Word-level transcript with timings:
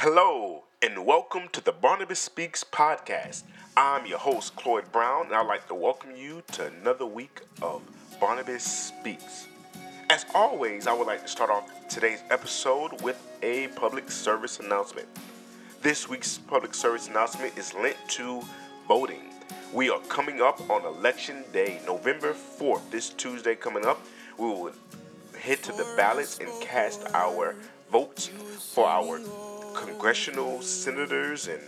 Hello, 0.00 0.62
and 0.80 1.04
welcome 1.04 1.48
to 1.50 1.60
the 1.60 1.72
Barnabas 1.72 2.20
Speaks 2.20 2.62
podcast. 2.62 3.42
I'm 3.76 4.06
your 4.06 4.18
host, 4.18 4.54
Cloyd 4.54 4.84
Brown, 4.92 5.26
and 5.26 5.34
I'd 5.34 5.48
like 5.48 5.66
to 5.66 5.74
welcome 5.74 6.14
you 6.14 6.44
to 6.52 6.66
another 6.66 7.04
week 7.04 7.40
of 7.62 7.82
Barnabas 8.20 8.62
Speaks. 8.62 9.48
As 10.08 10.24
always, 10.36 10.86
I 10.86 10.92
would 10.92 11.08
like 11.08 11.22
to 11.22 11.28
start 11.28 11.50
off 11.50 11.68
today's 11.88 12.22
episode 12.30 13.02
with 13.02 13.20
a 13.42 13.66
public 13.74 14.08
service 14.08 14.60
announcement. 14.60 15.08
This 15.82 16.08
week's 16.08 16.38
public 16.38 16.74
service 16.74 17.08
announcement 17.08 17.58
is 17.58 17.74
linked 17.74 18.08
to 18.10 18.40
voting. 18.86 19.34
We 19.72 19.90
are 19.90 19.98
coming 20.02 20.40
up 20.40 20.60
on 20.70 20.84
election 20.84 21.42
day, 21.52 21.80
November 21.84 22.34
4th, 22.34 22.88
this 22.92 23.10
Tuesday 23.10 23.56
coming 23.56 23.84
up. 23.84 24.00
We 24.38 24.46
will 24.46 24.70
head 25.36 25.60
to 25.64 25.72
the 25.72 25.92
ballots 25.96 26.38
and 26.38 26.48
cast 26.62 27.04
our 27.14 27.56
votes 27.90 28.30
for 28.74 28.86
our 28.86 29.18
congressional 29.78 30.60
senators 30.60 31.48
and 31.48 31.60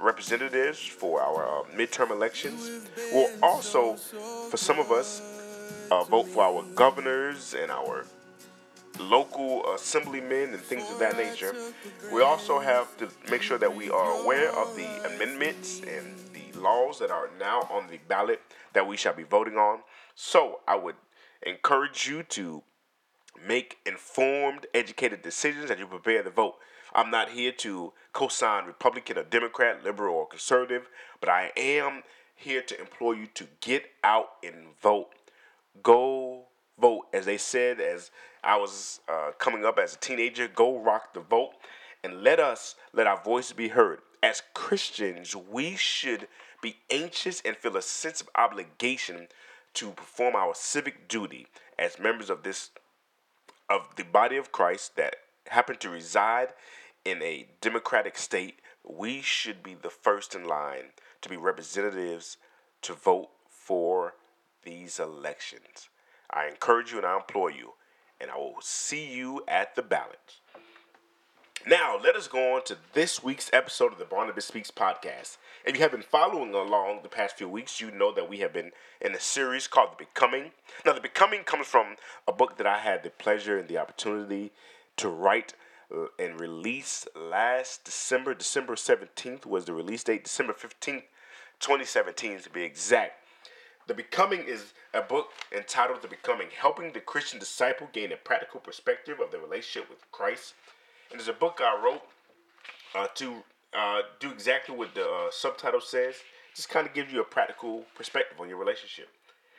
representatives 0.00 0.80
for 0.80 1.20
our 1.22 1.46
uh, 1.46 1.62
midterm 1.76 2.10
elections. 2.10 2.88
We'll 3.12 3.30
also, 3.42 3.94
for 3.94 4.56
some 4.56 4.78
of 4.78 4.90
us, 4.90 5.22
uh, 5.90 6.04
vote 6.04 6.26
for 6.28 6.42
our 6.42 6.64
governors 6.74 7.54
and 7.54 7.70
our 7.70 8.04
local 8.98 9.74
assemblymen 9.74 10.52
and 10.52 10.60
things 10.60 10.88
of 10.90 10.98
that 10.98 11.16
nature. 11.16 11.54
We 12.12 12.22
also 12.22 12.58
have 12.58 12.96
to 12.98 13.08
make 13.30 13.42
sure 13.42 13.58
that 13.58 13.74
we 13.74 13.90
are 13.90 14.22
aware 14.22 14.50
of 14.50 14.74
the 14.76 15.14
amendments 15.14 15.80
and 15.80 16.14
the 16.32 16.58
laws 16.58 16.98
that 16.98 17.10
are 17.10 17.30
now 17.38 17.60
on 17.70 17.88
the 17.88 17.98
ballot 18.08 18.40
that 18.72 18.86
we 18.86 18.96
shall 18.96 19.14
be 19.14 19.24
voting 19.24 19.56
on. 19.56 19.80
So 20.14 20.60
I 20.66 20.76
would 20.76 20.96
encourage 21.44 22.08
you 22.08 22.22
to 22.24 22.62
make 23.46 23.78
informed, 23.84 24.66
educated 24.74 25.22
decisions 25.22 25.70
as 25.70 25.78
you 25.78 25.86
prepare 25.86 26.22
to 26.22 26.30
vote. 26.30 26.54
I'm 26.94 27.10
not 27.10 27.30
here 27.30 27.52
to 27.52 27.92
co 28.12 28.28
sign 28.28 28.66
Republican 28.66 29.18
or 29.18 29.24
Democrat, 29.24 29.82
liberal 29.84 30.14
or 30.14 30.26
conservative, 30.26 30.88
but 31.20 31.28
I 31.28 31.52
am 31.56 32.02
here 32.34 32.62
to 32.62 32.80
implore 32.80 33.14
you 33.14 33.26
to 33.34 33.46
get 33.60 33.86
out 34.02 34.30
and 34.42 34.76
vote. 34.82 35.10
Go 35.82 36.44
vote. 36.78 37.06
As 37.12 37.24
they 37.26 37.38
said, 37.38 37.80
as 37.80 38.10
I 38.42 38.56
was 38.56 39.00
uh, 39.08 39.32
coming 39.38 39.64
up 39.64 39.78
as 39.78 39.94
a 39.94 39.98
teenager, 39.98 40.48
go 40.48 40.78
rock 40.78 41.14
the 41.14 41.20
vote 41.20 41.52
and 42.02 42.22
let 42.22 42.38
us 42.38 42.76
let 42.92 43.06
our 43.06 43.22
voice 43.22 43.52
be 43.52 43.68
heard. 43.68 44.00
As 44.22 44.42
Christians, 44.54 45.34
we 45.34 45.76
should 45.76 46.28
be 46.62 46.76
anxious 46.90 47.42
and 47.44 47.56
feel 47.56 47.76
a 47.76 47.82
sense 47.82 48.20
of 48.20 48.30
obligation 48.36 49.28
to 49.74 49.90
perform 49.90 50.34
our 50.34 50.54
civic 50.54 51.08
duty 51.08 51.46
as 51.78 51.98
members 51.98 52.30
of 52.30 52.42
this 52.42 52.70
of 53.68 53.96
the 53.96 54.04
body 54.04 54.36
of 54.36 54.52
Christ 54.52 54.96
that 54.96 55.16
happen 55.48 55.76
to 55.78 55.90
reside 55.90 56.48
in 57.04 57.22
a 57.22 57.46
democratic 57.60 58.16
state, 58.16 58.60
we 58.82 59.20
should 59.20 59.62
be 59.62 59.74
the 59.74 59.90
first 59.90 60.34
in 60.34 60.44
line 60.44 60.92
to 61.20 61.28
be 61.28 61.36
representatives 61.36 62.36
to 62.82 62.94
vote 62.94 63.28
for 63.48 64.14
these 64.64 64.98
elections. 64.98 65.88
I 66.30 66.46
encourage 66.46 66.92
you 66.92 66.98
and 66.98 67.06
I 67.06 67.16
implore 67.16 67.50
you, 67.50 67.74
and 68.20 68.30
I 68.30 68.36
will 68.36 68.56
see 68.60 69.12
you 69.12 69.42
at 69.46 69.74
the 69.74 69.82
ballot. 69.82 70.40
Now, 71.66 71.98
let 71.98 72.14
us 72.14 72.28
go 72.28 72.56
on 72.56 72.64
to 72.64 72.76
this 72.92 73.22
week's 73.22 73.48
episode 73.50 73.92
of 73.92 73.98
the 73.98 74.04
Barnabas 74.04 74.44
Speaks 74.44 74.70
podcast. 74.70 75.38
If 75.64 75.76
you 75.76 75.82
have 75.82 75.92
been 75.92 76.02
following 76.02 76.52
along 76.52 77.00
the 77.02 77.08
past 77.08 77.38
few 77.38 77.48
weeks, 77.48 77.80
you 77.80 77.90
know 77.90 78.12
that 78.12 78.28
we 78.28 78.40
have 78.40 78.52
been 78.52 78.72
in 79.00 79.14
a 79.14 79.20
series 79.20 79.66
called 79.66 79.92
The 79.92 80.04
Becoming. 80.04 80.50
Now, 80.84 80.92
The 80.92 81.00
Becoming 81.00 81.44
comes 81.44 81.66
from 81.66 81.96
a 82.28 82.32
book 82.32 82.58
that 82.58 82.66
I 82.66 82.80
had 82.80 83.02
the 83.02 83.08
pleasure 83.08 83.56
and 83.58 83.66
the 83.66 83.78
opportunity 83.78 84.52
to 84.98 85.08
write 85.08 85.54
and 86.18 86.40
released 86.40 87.08
last 87.14 87.84
December. 87.84 88.34
December 88.34 88.74
17th 88.74 89.46
was 89.46 89.64
the 89.64 89.72
release 89.72 90.04
date, 90.04 90.24
December 90.24 90.52
15th, 90.52 91.04
2017 91.60 92.40
to 92.40 92.50
be 92.50 92.62
exact. 92.62 93.24
The 93.86 93.94
Becoming 93.94 94.44
is 94.44 94.72
a 94.94 95.02
book 95.02 95.28
entitled 95.54 96.00
The 96.00 96.08
Becoming 96.08 96.48
Helping 96.58 96.92
the 96.92 97.00
Christian 97.00 97.38
Disciple 97.38 97.88
Gain 97.92 98.12
a 98.12 98.16
Practical 98.16 98.60
Perspective 98.60 99.20
of 99.20 99.30
the 99.30 99.38
Relationship 99.38 99.90
with 99.90 100.10
Christ. 100.10 100.54
And 101.10 101.20
it's 101.20 101.28
a 101.28 101.34
book 101.34 101.60
I 101.62 101.78
wrote 101.84 102.02
uh, 102.94 103.08
to 103.16 103.42
uh, 103.76 104.00
do 104.20 104.30
exactly 104.30 104.74
what 104.74 104.94
the 104.94 105.04
uh, 105.04 105.26
subtitle 105.30 105.82
says. 105.82 106.14
Just 106.54 106.70
kind 106.70 106.86
of 106.86 106.94
gives 106.94 107.12
you 107.12 107.20
a 107.20 107.24
practical 107.24 107.84
perspective 107.94 108.40
on 108.40 108.48
your 108.48 108.58
relationship. 108.58 109.08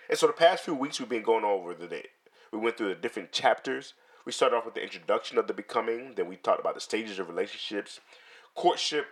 And 0.10 0.18
so 0.18 0.28
the 0.28 0.34
past 0.34 0.64
few 0.64 0.74
weeks 0.74 1.00
we've 1.00 1.10
been 1.10 1.22
going 1.22 1.44
over 1.44 1.74
the 1.76 1.88
day. 1.88 2.08
We 2.52 2.58
went 2.58 2.78
through 2.78 2.90
the 2.90 2.96
different 2.96 3.32
chapters. 3.32 3.94
We 4.26 4.32
started 4.32 4.56
off 4.56 4.66
with 4.66 4.74
the 4.74 4.84
introduction 4.84 5.38
of 5.38 5.48
the 5.48 5.54
becoming. 5.54 6.14
Then 6.16 6.28
we 6.28 6.36
talked 6.36 6.60
about 6.60 6.74
the 6.74 6.82
stages 6.82 7.20
of 7.20 7.30
relationships, 7.30 8.00
courtship, 8.56 9.06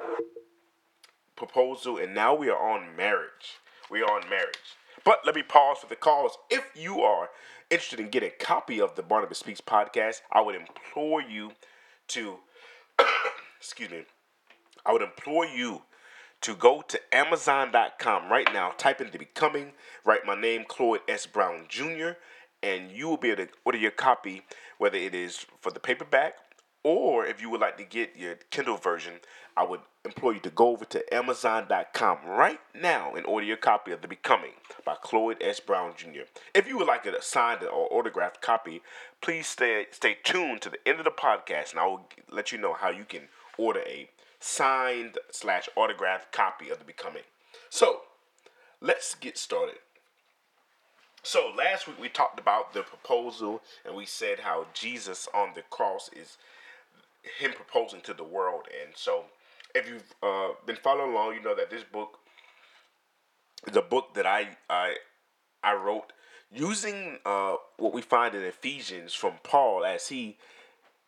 proposal, 1.35 1.97
and 1.97 2.15
now 2.15 2.33
we 2.33 2.49
are 2.49 2.57
on 2.57 2.95
marriage. 2.95 3.59
We 3.91 4.01
are 4.01 4.11
on 4.11 4.27
marriage. 4.29 4.57
But 5.05 5.19
let 5.25 5.35
me 5.35 5.43
pause 5.43 5.77
for 5.79 5.87
the 5.87 5.95
cause. 5.95 6.37
If 6.49 6.65
you 6.75 7.01
are 7.01 7.29
interested 7.69 7.99
in 7.99 8.09
getting 8.09 8.29
a 8.29 8.43
copy 8.43 8.81
of 8.81 8.95
the 8.95 9.03
Barnabas 9.03 9.39
Speaks 9.39 9.61
podcast, 9.61 10.21
I 10.31 10.41
would 10.41 10.55
implore 10.55 11.21
you 11.21 11.51
to, 12.09 12.39
excuse 13.59 13.91
me, 13.91 14.05
I 14.85 14.93
would 14.93 15.01
implore 15.01 15.45
you 15.45 15.83
to 16.41 16.55
go 16.55 16.81
to 16.81 16.99
Amazon.com 17.13 18.29
right 18.29 18.51
now, 18.53 18.71
type 18.77 18.99
in 18.99 19.11
the 19.11 19.17
becoming, 19.17 19.71
write 20.03 20.25
my 20.25 20.39
name, 20.39 20.65
Cloyd 20.67 21.01
S. 21.07 21.25
Brown 21.25 21.65
Jr., 21.69 22.11
and 22.63 22.91
you 22.91 23.07
will 23.07 23.17
be 23.17 23.29
able 23.29 23.45
to 23.45 23.51
order 23.65 23.77
your 23.77 23.91
copy, 23.91 24.43
whether 24.77 24.97
it 24.97 25.13
is 25.13 25.45
for 25.59 25.71
the 25.71 25.79
paperback 25.79 26.35
or 26.83 27.25
if 27.25 27.41
you 27.41 27.49
would 27.49 27.61
like 27.61 27.77
to 27.77 27.83
get 27.83 28.17
your 28.17 28.35
Kindle 28.51 28.75
version, 28.75 29.13
I 29.55 29.63
would 29.63 29.79
implore 30.03 30.33
you 30.33 30.41
to 30.41 30.49
go 30.49 30.67
over 30.69 30.83
to 30.85 31.13
Amazon.com 31.13 32.17
right 32.25 32.59
now 32.75 33.13
and 33.15 33.25
order 33.25 33.45
your 33.45 33.57
copy 33.57 33.91
of 33.91 34.01
The 34.01 34.07
Becoming 34.07 34.51
by 34.83 34.95
Cloyd 35.01 35.37
S. 35.39 35.61
Brown 35.61 35.93
Jr. 35.95 36.23
If 36.53 36.67
you 36.67 36.77
would 36.77 36.87
like 36.87 37.05
a 37.05 37.21
signed 37.21 37.63
or 37.63 37.87
autographed 37.91 38.41
copy, 38.41 38.81
please 39.21 39.47
stay 39.47 39.85
stay 39.91 40.17
tuned 40.23 40.61
to 40.61 40.69
the 40.69 40.87
end 40.87 40.99
of 40.99 41.05
the 41.05 41.11
podcast, 41.11 41.71
and 41.71 41.79
I 41.79 41.85
will 41.85 42.09
let 42.29 42.51
you 42.51 42.57
know 42.57 42.73
how 42.73 42.89
you 42.89 43.05
can 43.05 43.29
order 43.57 43.81
a 43.87 44.09
signed 44.41 45.17
slash 45.31 45.69
autographed 45.77 46.33
copy 46.33 46.69
of 46.69 46.79
The 46.79 46.85
Becoming. 46.85 47.23
So 47.69 48.01
let's 48.81 49.15
get 49.15 49.37
started. 49.37 49.77
So 51.23 51.53
last 51.57 51.87
week 51.87 51.99
we 51.99 52.09
talked 52.09 52.39
about 52.39 52.73
the 52.73 52.83
proposal, 52.83 53.61
and 53.85 53.95
we 53.95 54.05
said 54.05 54.41
how 54.41 54.67
Jesus 54.73 55.27
on 55.33 55.51
the 55.55 55.61
cross 55.61 56.09
is 56.13 56.37
him 57.39 57.53
proposing 57.53 58.01
to 58.01 58.13
the 58.13 58.25
world. 58.25 58.67
And 58.83 58.93
so, 58.95 59.23
if 59.73 59.87
you've 59.87 60.13
uh, 60.21 60.49
been 60.65 60.75
following 60.75 61.13
along, 61.13 61.35
you 61.35 61.41
know 61.41 61.55
that 61.55 61.69
this 61.69 61.83
book 61.83 62.19
a 63.73 63.81
book 63.81 64.13
that 64.15 64.25
I 64.25 64.57
I 64.69 64.97
I 65.63 65.73
wrote 65.73 66.11
using 66.51 67.19
uh, 67.25 67.55
what 67.77 67.93
we 67.93 68.01
find 68.01 68.35
in 68.35 68.43
Ephesians 68.43 69.13
from 69.13 69.33
Paul 69.43 69.85
as 69.85 70.09
he 70.09 70.37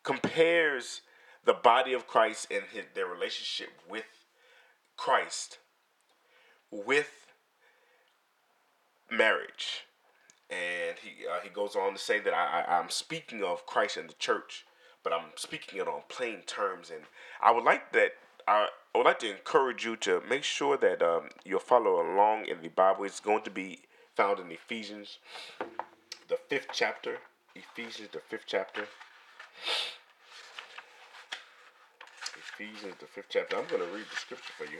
compares 0.03 1.01
the 1.43 1.53
body 1.53 1.93
of 1.93 2.07
Christ 2.07 2.47
and 2.49 2.63
his, 2.71 2.85
their 2.95 3.05
relationship 3.05 3.69
with 3.89 4.05
Christ 4.97 5.59
with 6.71 7.27
marriage. 9.11 9.84
And 10.49 10.97
he 10.99 11.25
uh, 11.27 11.39
he 11.43 11.49
goes 11.49 11.75
on 11.75 11.93
to 11.93 11.99
say 11.99 12.19
that 12.19 12.33
I, 12.33 12.61
I, 12.61 12.79
I'm 12.79 12.89
speaking 12.89 13.43
of 13.43 13.65
Christ 13.65 13.97
and 13.97 14.09
the 14.09 14.13
church 14.13 14.65
but 15.05 15.13
I'm 15.13 15.29
speaking 15.35 15.79
it 15.79 15.87
on 15.87 16.01
plain 16.09 16.39
terms. 16.47 16.89
And 16.89 17.03
I 17.39 17.51
would 17.51 17.63
like 17.63 17.93
that. 17.93 18.13
I, 18.47 18.67
I 18.93 18.97
would 18.97 19.05
like 19.05 19.19
to 19.19 19.29
encourage 19.29 19.85
you 19.85 19.95
to 19.97 20.21
make 20.27 20.43
sure 20.43 20.77
that 20.77 21.01
um, 21.01 21.29
you'll 21.45 21.59
follow 21.59 22.01
along 22.01 22.47
in 22.47 22.61
the 22.61 22.69
Bible. 22.69 23.05
It's 23.05 23.19
going 23.19 23.43
to 23.43 23.51
be 23.51 23.81
found 24.15 24.39
in 24.39 24.51
Ephesians, 24.51 25.19
the 26.27 26.37
fifth 26.49 26.69
chapter. 26.73 27.19
Ephesians, 27.55 28.09
the 28.11 28.19
fifth 28.19 28.45
chapter. 28.47 28.87
Ephesians, 32.35 32.95
the 32.99 33.05
fifth 33.05 33.27
chapter. 33.29 33.57
I'm 33.57 33.67
going 33.67 33.87
to 33.87 33.95
read 33.95 34.05
the 34.11 34.17
scripture 34.17 34.53
for 34.57 34.65
you. 34.65 34.79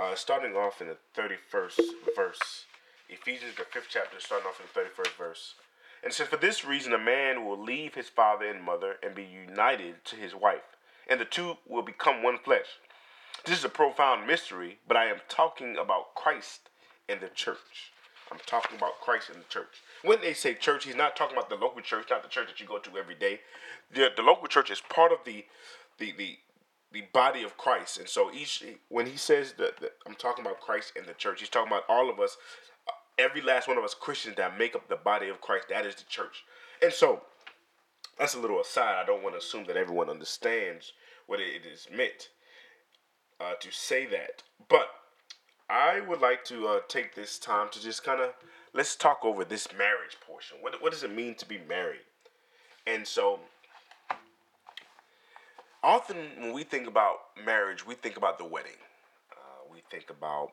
Uh, 0.00 0.14
starting 0.14 0.54
off 0.54 0.80
in 0.80 0.86
the 0.86 0.96
31st 1.20 1.80
verse. 2.14 2.66
Ephesians, 3.10 3.54
the 3.56 3.64
fifth 3.64 3.88
chapter, 3.90 4.20
starting 4.20 4.46
off 4.46 4.60
in 4.60 4.66
the 4.72 4.80
31st 4.80 5.16
verse. 5.16 5.54
And 6.02 6.12
says, 6.12 6.28
For 6.28 6.36
this 6.36 6.64
reason, 6.64 6.92
a 6.94 6.98
man 6.98 7.44
will 7.44 7.60
leave 7.60 7.94
his 7.94 8.08
father 8.08 8.46
and 8.46 8.62
mother 8.62 8.96
and 9.02 9.14
be 9.14 9.24
united 9.24 10.04
to 10.06 10.16
his 10.16 10.34
wife, 10.34 10.76
and 11.08 11.20
the 11.20 11.26
two 11.26 11.56
will 11.68 11.82
become 11.82 12.22
one 12.22 12.38
flesh. 12.38 12.78
This 13.44 13.58
is 13.58 13.64
a 13.64 13.70
profound 13.70 14.26
mystery, 14.26 14.78
but 14.86 14.96
I 14.96 15.06
am 15.06 15.20
talking 15.28 15.76
about 15.76 16.14
Christ 16.14 16.70
and 17.08 17.20
the 17.20 17.28
church. 17.28 17.92
I'm 18.30 18.38
talking 18.46 18.76
about 18.76 19.00
Christ 19.00 19.28
and 19.30 19.40
the 19.40 19.48
church. 19.48 19.82
When 20.02 20.20
they 20.20 20.34
say 20.34 20.54
church, 20.54 20.84
he's 20.84 20.94
not 20.94 21.16
talking 21.16 21.36
about 21.36 21.50
the 21.50 21.56
local 21.56 21.80
church, 21.80 22.06
not 22.10 22.22
the 22.22 22.28
church 22.28 22.48
that 22.48 22.60
you 22.60 22.66
go 22.66 22.78
to 22.78 22.96
every 22.96 23.14
day. 23.14 23.40
The, 23.92 24.10
the 24.14 24.22
local 24.22 24.46
church 24.46 24.70
is 24.70 24.80
part 24.80 25.10
of 25.10 25.18
the, 25.24 25.44
the, 25.98 26.12
the, 26.16 26.38
the 26.92 27.02
body 27.12 27.42
of 27.42 27.56
Christ. 27.56 27.98
And 27.98 28.08
so 28.08 28.32
each 28.32 28.64
when 28.88 29.06
he 29.06 29.16
says 29.16 29.54
that, 29.54 29.80
that 29.80 29.94
I'm 30.06 30.14
talking 30.14 30.44
about 30.44 30.60
Christ 30.60 30.92
and 30.96 31.06
the 31.06 31.14
church, 31.14 31.40
he's 31.40 31.48
talking 31.48 31.72
about 31.72 31.84
all 31.88 32.08
of 32.08 32.20
us 32.20 32.36
every 33.20 33.40
last 33.42 33.68
one 33.68 33.78
of 33.78 33.84
us 33.84 33.94
Christians 33.94 34.36
that 34.36 34.58
make 34.58 34.74
up 34.74 34.88
the 34.88 34.96
body 34.96 35.28
of 35.28 35.40
Christ, 35.40 35.66
that 35.68 35.86
is 35.86 35.94
the 35.94 36.04
church. 36.08 36.44
And 36.82 36.92
so, 36.92 37.22
that's 38.18 38.34
a 38.34 38.40
little 38.40 38.60
aside. 38.60 38.96
I 39.00 39.06
don't 39.06 39.22
want 39.22 39.34
to 39.34 39.38
assume 39.38 39.64
that 39.66 39.76
everyone 39.76 40.10
understands 40.10 40.92
what 41.26 41.40
it 41.40 41.62
is 41.64 41.88
meant 41.94 42.30
uh, 43.40 43.54
to 43.60 43.70
say 43.70 44.06
that. 44.06 44.42
But 44.68 44.88
I 45.68 46.00
would 46.00 46.20
like 46.20 46.44
to 46.46 46.66
uh, 46.66 46.80
take 46.88 47.14
this 47.14 47.38
time 47.38 47.68
to 47.70 47.80
just 47.80 48.04
kind 48.04 48.20
of 48.20 48.30
let's 48.74 48.96
talk 48.96 49.20
over 49.22 49.44
this 49.44 49.68
marriage 49.76 50.16
portion. 50.26 50.58
What 50.60 50.82
what 50.82 50.92
does 50.92 51.02
it 51.02 51.14
mean 51.14 51.34
to 51.36 51.46
be 51.46 51.58
married? 51.68 52.00
And 52.86 53.06
so 53.06 53.40
often 55.82 56.16
when 56.38 56.52
we 56.52 56.64
think 56.64 56.86
about 56.86 57.18
marriage, 57.44 57.86
we 57.86 57.94
think 57.94 58.16
about 58.16 58.38
the 58.38 58.44
wedding. 58.44 58.80
Uh, 59.32 59.72
we 59.72 59.82
think 59.90 60.10
about 60.10 60.50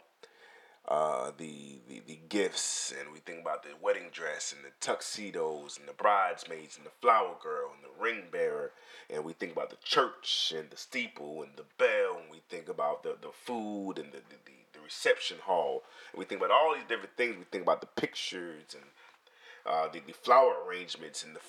uh, 0.87 1.31
the, 1.37 1.79
the 1.89 2.01
the 2.07 2.19
gifts, 2.29 2.93
and 2.97 3.11
we 3.11 3.19
think 3.19 3.41
about 3.41 3.63
the 3.63 3.69
wedding 3.81 4.09
dress 4.11 4.53
and 4.55 4.63
the 4.63 4.71
tuxedos 4.79 5.77
and 5.77 5.87
the 5.87 5.93
bridesmaids 5.93 6.77
and 6.77 6.85
the 6.85 6.91
flower 7.01 7.35
girl 7.41 7.71
and 7.75 7.83
the 7.83 8.01
ring 8.01 8.23
bearer, 8.31 8.71
and 9.09 9.25
we 9.25 9.33
think 9.33 9.51
about 9.51 9.69
the 9.69 9.77
church 9.83 10.53
and 10.55 10.69
the 10.69 10.77
steeple 10.77 11.43
and 11.43 11.51
the 11.57 11.65
bell, 11.77 12.19
and 12.21 12.31
we 12.31 12.41
think 12.49 12.69
about 12.69 13.03
the, 13.03 13.17
the 13.21 13.31
food 13.31 13.93
and 13.97 14.11
the, 14.13 14.19
the, 14.29 14.51
the 14.73 14.79
reception 14.79 15.37
hall, 15.43 15.83
and 16.13 16.19
we 16.19 16.25
think 16.25 16.39
about 16.39 16.53
all 16.53 16.73
these 16.73 16.83
different 16.87 17.17
things. 17.17 17.35
We 17.37 17.43
think 17.51 17.63
about 17.63 17.81
the 17.81 17.87
pictures 17.87 18.73
and 18.73 18.85
uh, 19.65 19.89
the, 19.91 19.99
the 20.07 20.13
flower 20.13 20.55
arrangements 20.65 21.23
and 21.23 21.35
the 21.35 21.41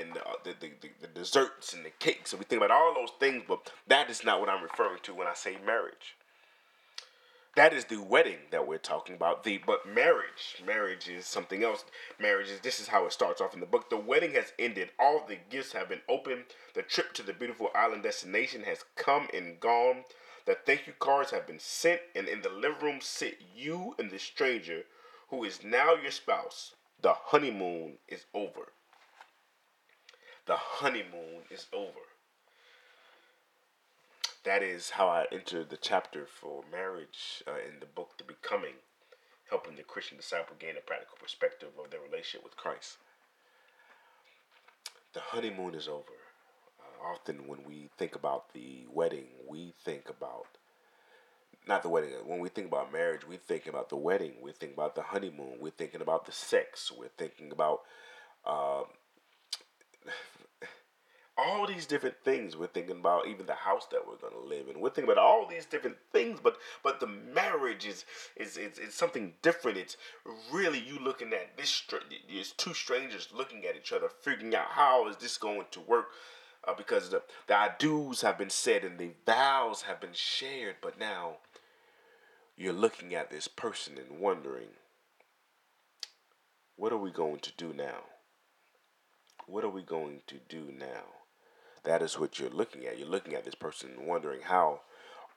and 0.00 0.16
uh, 0.16 0.34
the, 0.44 0.54
the, 0.60 0.70
the, 1.02 1.08
desserts 1.08 1.74
and 1.74 1.84
the 1.84 1.90
cakes. 1.98 2.30
So 2.30 2.36
we 2.36 2.44
think 2.44 2.62
about 2.62 2.70
all 2.70 2.94
those 2.94 3.10
things, 3.20 3.42
but 3.46 3.70
that 3.88 4.08
is 4.08 4.24
not 4.24 4.40
what 4.40 4.48
I'm 4.48 4.62
referring 4.62 5.00
to 5.02 5.14
when 5.14 5.26
I 5.26 5.34
say 5.34 5.58
marriage. 5.66 6.16
That 7.56 7.72
is 7.72 7.84
the 7.84 8.02
wedding 8.02 8.38
that 8.50 8.66
we're 8.66 8.78
talking 8.78 9.14
about. 9.14 9.44
The 9.44 9.58
but 9.64 9.86
marriage, 9.86 10.60
marriage 10.66 11.08
is 11.08 11.24
something 11.24 11.62
else. 11.62 11.84
Marriage 12.18 12.48
is 12.48 12.58
this 12.58 12.80
is 12.80 12.88
how 12.88 13.06
it 13.06 13.12
starts 13.12 13.40
off 13.40 13.54
in 13.54 13.60
the 13.60 13.66
book. 13.66 13.90
The 13.90 13.96
wedding 13.96 14.32
has 14.32 14.52
ended. 14.58 14.90
All 14.98 15.24
the 15.24 15.38
gifts 15.50 15.72
have 15.72 15.88
been 15.88 16.00
opened. 16.08 16.46
The 16.74 16.82
trip 16.82 17.12
to 17.14 17.22
the 17.22 17.32
beautiful 17.32 17.70
island 17.72 18.02
destination 18.02 18.64
has 18.64 18.84
come 18.96 19.28
and 19.32 19.60
gone. 19.60 20.02
The 20.46 20.56
thank 20.66 20.88
you 20.88 20.94
cards 20.98 21.30
have 21.30 21.46
been 21.46 21.60
sent, 21.60 22.00
and 22.16 22.26
in 22.26 22.42
the 22.42 22.50
living 22.50 22.82
room 22.82 22.98
sit 23.00 23.40
you 23.54 23.94
and 24.00 24.10
the 24.10 24.18
stranger, 24.18 24.82
who 25.28 25.44
is 25.44 25.62
now 25.62 25.94
your 25.94 26.10
spouse. 26.10 26.74
The 27.02 27.14
honeymoon 27.14 27.98
is 28.08 28.24
over. 28.34 28.72
The 30.46 30.56
honeymoon 30.56 31.44
is 31.50 31.66
over 31.72 32.00
that 34.44 34.62
is 34.62 34.90
how 34.90 35.08
I 35.08 35.26
entered 35.32 35.70
the 35.70 35.76
chapter 35.76 36.26
for 36.26 36.62
marriage 36.70 37.42
uh, 37.46 37.52
in 37.52 37.80
the 37.80 37.86
book 37.86 38.18
The 38.18 38.24
Becoming, 38.24 38.74
helping 39.48 39.76
the 39.76 39.82
Christian 39.82 40.18
disciple 40.18 40.56
gain 40.58 40.76
a 40.76 40.80
practical 40.80 41.16
perspective 41.20 41.70
of 41.82 41.90
their 41.90 42.00
relationship 42.00 42.44
with 42.44 42.56
Christ. 42.56 42.98
The 45.14 45.20
honeymoon 45.20 45.74
is 45.74 45.88
over. 45.88 46.18
Uh, 46.78 47.06
often, 47.12 47.46
when 47.46 47.64
we 47.64 47.88
think 47.96 48.14
about 48.14 48.52
the 48.52 48.84
wedding, 48.92 49.26
we 49.48 49.72
think 49.82 50.10
about 50.10 50.46
not 51.66 51.82
the 51.82 51.88
wedding. 51.88 52.10
When 52.26 52.40
we 52.40 52.50
think 52.50 52.66
about 52.66 52.92
marriage, 52.92 53.26
we 53.26 53.36
think 53.38 53.66
about 53.66 53.88
the 53.88 53.96
wedding. 53.96 54.34
We 54.42 54.52
think 54.52 54.74
about 54.74 54.94
the 54.94 55.02
honeymoon. 55.02 55.56
We're 55.60 55.70
thinking 55.70 56.02
about 56.02 56.26
the 56.26 56.32
sex. 56.32 56.92
We're 56.94 57.08
thinking 57.16 57.50
about 57.50 57.80
um, 58.46 58.84
all 61.36 61.66
these 61.66 61.86
different 61.86 62.14
things 62.22 62.56
we're 62.56 62.68
thinking 62.68 62.98
about 62.98 63.26
even 63.26 63.46
the 63.46 63.54
house 63.54 63.86
that 63.90 64.00
we're 64.06 64.16
to 64.16 64.38
live 64.38 64.68
in. 64.68 64.80
We're 64.80 64.90
thinking 64.90 65.10
about 65.10 65.22
all 65.22 65.46
these 65.48 65.66
different 65.66 65.96
things 66.12 66.38
but 66.42 66.58
but 66.82 67.00
the 67.00 67.06
marriage 67.06 67.86
is 67.86 68.04
is 68.36 68.56
is, 68.56 68.78
is 68.78 68.94
something 68.94 69.34
different. 69.42 69.78
It's 69.78 69.96
really 70.52 70.78
you 70.78 70.98
looking 70.98 71.32
at 71.32 71.56
this 71.56 71.82
it's 72.28 72.52
two 72.52 72.74
strangers 72.74 73.28
looking 73.34 73.64
at 73.64 73.76
each 73.76 73.92
other 73.92 74.08
figuring 74.08 74.54
out 74.54 74.68
how 74.70 75.08
is 75.08 75.16
this 75.16 75.36
going 75.36 75.64
to 75.72 75.80
work 75.80 76.06
uh, 76.66 76.74
because 76.74 77.10
the, 77.10 77.22
the 77.46 77.56
I 77.56 77.70
do's 77.78 78.20
have 78.20 78.38
been 78.38 78.50
said 78.50 78.84
and 78.84 78.98
the 78.98 79.10
vows 79.26 79.82
have 79.82 80.00
been 80.00 80.12
shared 80.12 80.76
but 80.80 80.98
now 80.98 81.38
you're 82.56 82.72
looking 82.72 83.14
at 83.14 83.30
this 83.30 83.48
person 83.48 83.98
and 83.98 84.20
wondering 84.20 84.68
what 86.76 86.92
are 86.92 86.98
we 86.98 87.10
going 87.10 87.38
to 87.40 87.52
do 87.56 87.72
now? 87.72 88.04
What 89.46 89.64
are 89.64 89.70
we 89.70 89.82
going 89.82 90.22
to 90.26 90.36
do 90.48 90.72
now 90.76 91.23
that 91.84 92.02
is 92.02 92.18
what 92.18 92.38
you're 92.38 92.50
looking 92.50 92.86
at. 92.86 92.98
You're 92.98 93.08
looking 93.08 93.34
at 93.34 93.44
this 93.44 93.54
person 93.54 93.90
wondering 94.06 94.42
how 94.42 94.80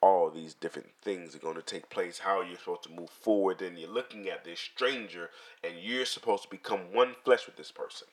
all 0.02 0.30
these 0.30 0.54
different 0.54 0.90
things 1.02 1.36
are 1.36 1.40
going 1.40 1.56
to 1.56 1.62
take 1.62 1.90
place, 1.90 2.20
how 2.20 2.42
you're 2.42 2.58
supposed 2.58 2.84
to 2.84 2.92
move 2.92 3.10
forward, 3.10 3.62
and 3.62 3.78
you're 3.78 3.90
looking 3.90 4.30
at 4.30 4.46
this 4.46 4.60
stranger 4.60 5.30
and 5.64 5.74
you're 5.80 6.06
supposed 6.06 6.44
to 6.44 6.50
become 6.50 6.94
one 6.94 7.16
flesh 7.24 7.46
with 7.46 7.58
this 7.58 7.72
person. 7.72 8.08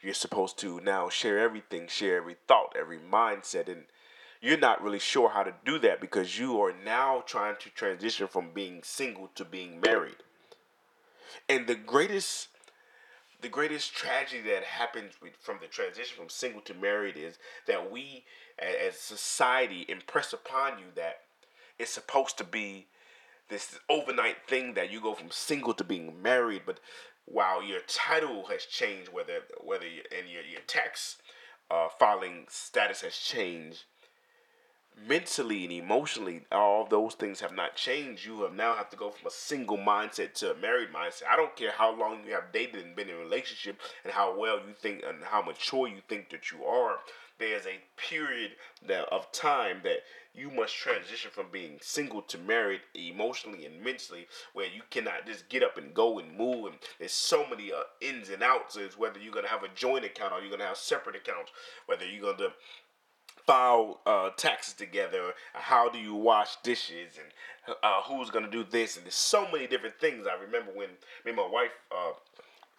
You're 0.00 0.14
supposed 0.14 0.58
to 0.60 0.80
now 0.80 1.08
share 1.08 1.38
everything, 1.38 1.86
share 1.88 2.16
every 2.16 2.36
thought, 2.48 2.74
every 2.78 2.98
mindset, 2.98 3.68
and 3.68 3.84
you're 4.40 4.58
not 4.58 4.82
really 4.82 4.98
sure 4.98 5.30
how 5.30 5.44
to 5.44 5.54
do 5.64 5.78
that 5.80 6.00
because 6.00 6.38
you 6.38 6.60
are 6.60 6.74
now 6.84 7.22
trying 7.24 7.56
to 7.60 7.70
transition 7.70 8.26
from 8.26 8.50
being 8.52 8.80
single 8.82 9.30
to 9.36 9.44
being 9.44 9.80
married. 9.80 10.16
And 11.48 11.66
the 11.66 11.76
greatest 11.76 12.48
the 13.42 13.48
greatest 13.48 13.94
tragedy 13.94 14.48
that 14.48 14.62
happens 14.62 15.14
from 15.40 15.58
the 15.60 15.66
transition 15.66 16.16
from 16.16 16.28
single 16.28 16.60
to 16.62 16.74
married 16.74 17.16
is 17.16 17.38
that 17.66 17.90
we 17.90 18.24
as 18.58 18.96
society 18.96 19.84
impress 19.88 20.32
upon 20.32 20.78
you 20.78 20.84
that 20.94 21.22
it's 21.78 21.90
supposed 21.90 22.38
to 22.38 22.44
be 22.44 22.86
this 23.48 23.78
overnight 23.90 24.36
thing 24.46 24.74
that 24.74 24.90
you 24.90 25.00
go 25.00 25.14
from 25.14 25.30
single 25.30 25.74
to 25.74 25.84
being 25.84 26.22
married 26.22 26.62
but 26.64 26.78
while 27.24 27.62
your 27.62 27.80
title 27.86 28.46
has 28.46 28.64
changed 28.64 29.12
whether 29.12 29.40
whether 29.60 29.86
you, 29.86 30.02
and 30.16 30.28
your, 30.28 30.42
your 30.42 30.60
tax 30.66 31.16
uh, 31.70 31.88
filing 31.98 32.46
status 32.48 33.00
has 33.00 33.16
changed 33.16 33.84
mentally 35.06 35.64
and 35.64 35.72
emotionally, 35.72 36.42
all 36.50 36.86
those 36.86 37.14
things 37.14 37.40
have 37.40 37.54
not 37.54 37.76
changed. 37.76 38.24
You 38.24 38.42
have 38.42 38.54
now 38.54 38.74
have 38.74 38.90
to 38.90 38.96
go 38.96 39.10
from 39.10 39.26
a 39.26 39.30
single 39.30 39.78
mindset 39.78 40.34
to 40.34 40.52
a 40.52 40.56
married 40.56 40.90
mindset. 40.92 41.24
I 41.30 41.36
don't 41.36 41.56
care 41.56 41.72
how 41.72 41.94
long 41.94 42.24
you 42.26 42.32
have 42.32 42.52
dated 42.52 42.84
and 42.84 42.96
been 42.96 43.08
in 43.08 43.16
a 43.16 43.18
relationship 43.18 43.80
and 44.04 44.12
how 44.12 44.38
well 44.38 44.56
you 44.56 44.74
think 44.74 45.02
and 45.06 45.24
how 45.24 45.42
mature 45.42 45.88
you 45.88 46.02
think 46.08 46.30
that 46.30 46.50
you 46.50 46.64
are. 46.64 46.98
There's 47.38 47.66
a 47.66 47.80
period 47.96 48.52
that, 48.86 49.08
of 49.12 49.32
time 49.32 49.80
that 49.84 50.02
you 50.34 50.50
must 50.50 50.74
transition 50.74 51.30
from 51.30 51.46
being 51.52 51.78
single 51.82 52.22
to 52.22 52.38
married 52.38 52.80
emotionally 52.94 53.66
and 53.66 53.82
mentally 53.82 54.26
where 54.54 54.66
you 54.66 54.80
cannot 54.90 55.26
just 55.26 55.48
get 55.48 55.62
up 55.62 55.76
and 55.76 55.92
go 55.92 56.18
and 56.18 56.36
move 56.36 56.66
and 56.66 56.76
there's 56.98 57.12
so 57.12 57.44
many 57.48 57.70
uh, 57.70 57.82
ins 58.00 58.30
and 58.30 58.42
outs 58.42 58.76
is 58.76 58.96
whether 58.96 59.18
you're 59.18 59.32
going 59.32 59.44
to 59.44 59.50
have 59.50 59.62
a 59.62 59.68
joint 59.74 60.04
account 60.04 60.32
or 60.32 60.40
you're 60.40 60.48
going 60.48 60.60
to 60.60 60.66
have 60.66 60.76
separate 60.76 61.16
accounts 61.16 61.50
whether 61.86 62.06
you're 62.06 62.22
going 62.22 62.38
to 62.38 62.52
file 63.46 64.00
uh, 64.06 64.30
taxes 64.36 64.74
together. 64.74 65.32
How 65.52 65.88
do 65.88 65.98
you 65.98 66.14
wash 66.14 66.56
dishes 66.62 67.18
and 67.18 67.76
uh, 67.82 68.02
who's 68.02 68.30
gonna 68.30 68.50
do 68.50 68.64
this? 68.64 68.96
And 68.96 69.04
there's 69.04 69.14
so 69.14 69.46
many 69.50 69.66
different 69.66 69.98
things. 70.00 70.26
I 70.26 70.40
remember 70.42 70.72
when 70.72 70.88
me 71.24 71.30
and 71.30 71.36
my 71.36 71.48
wife 71.48 71.70
uh, 71.90 72.12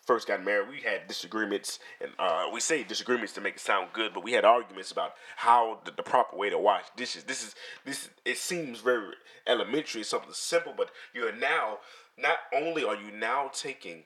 first 0.05 0.27
got 0.27 0.43
married, 0.43 0.69
we 0.69 0.81
had 0.81 1.07
disagreements, 1.07 1.79
and 2.01 2.11
uh, 2.19 2.49
we 2.51 2.59
say 2.59 2.83
disagreements 2.83 3.33
to 3.33 3.41
make 3.41 3.55
it 3.55 3.61
sound 3.61 3.89
good, 3.93 4.13
but 4.13 4.23
we 4.23 4.33
had 4.33 4.45
arguments 4.45 4.91
about 4.91 5.13
how 5.37 5.79
the, 5.85 5.91
the 5.91 6.03
proper 6.03 6.35
way 6.35 6.49
to 6.49 6.57
wash 6.57 6.85
dishes. 6.95 7.23
This 7.23 7.43
is 7.43 7.55
this. 7.85 8.09
It 8.25 8.37
seems 8.37 8.79
very 8.79 9.13
elementary, 9.47 10.03
something 10.03 10.33
simple, 10.33 10.73
but 10.75 10.89
you're 11.13 11.35
now 11.35 11.79
not 12.17 12.37
only 12.53 12.83
are 12.83 12.95
you 12.95 13.11
now 13.11 13.49
taking 13.53 14.03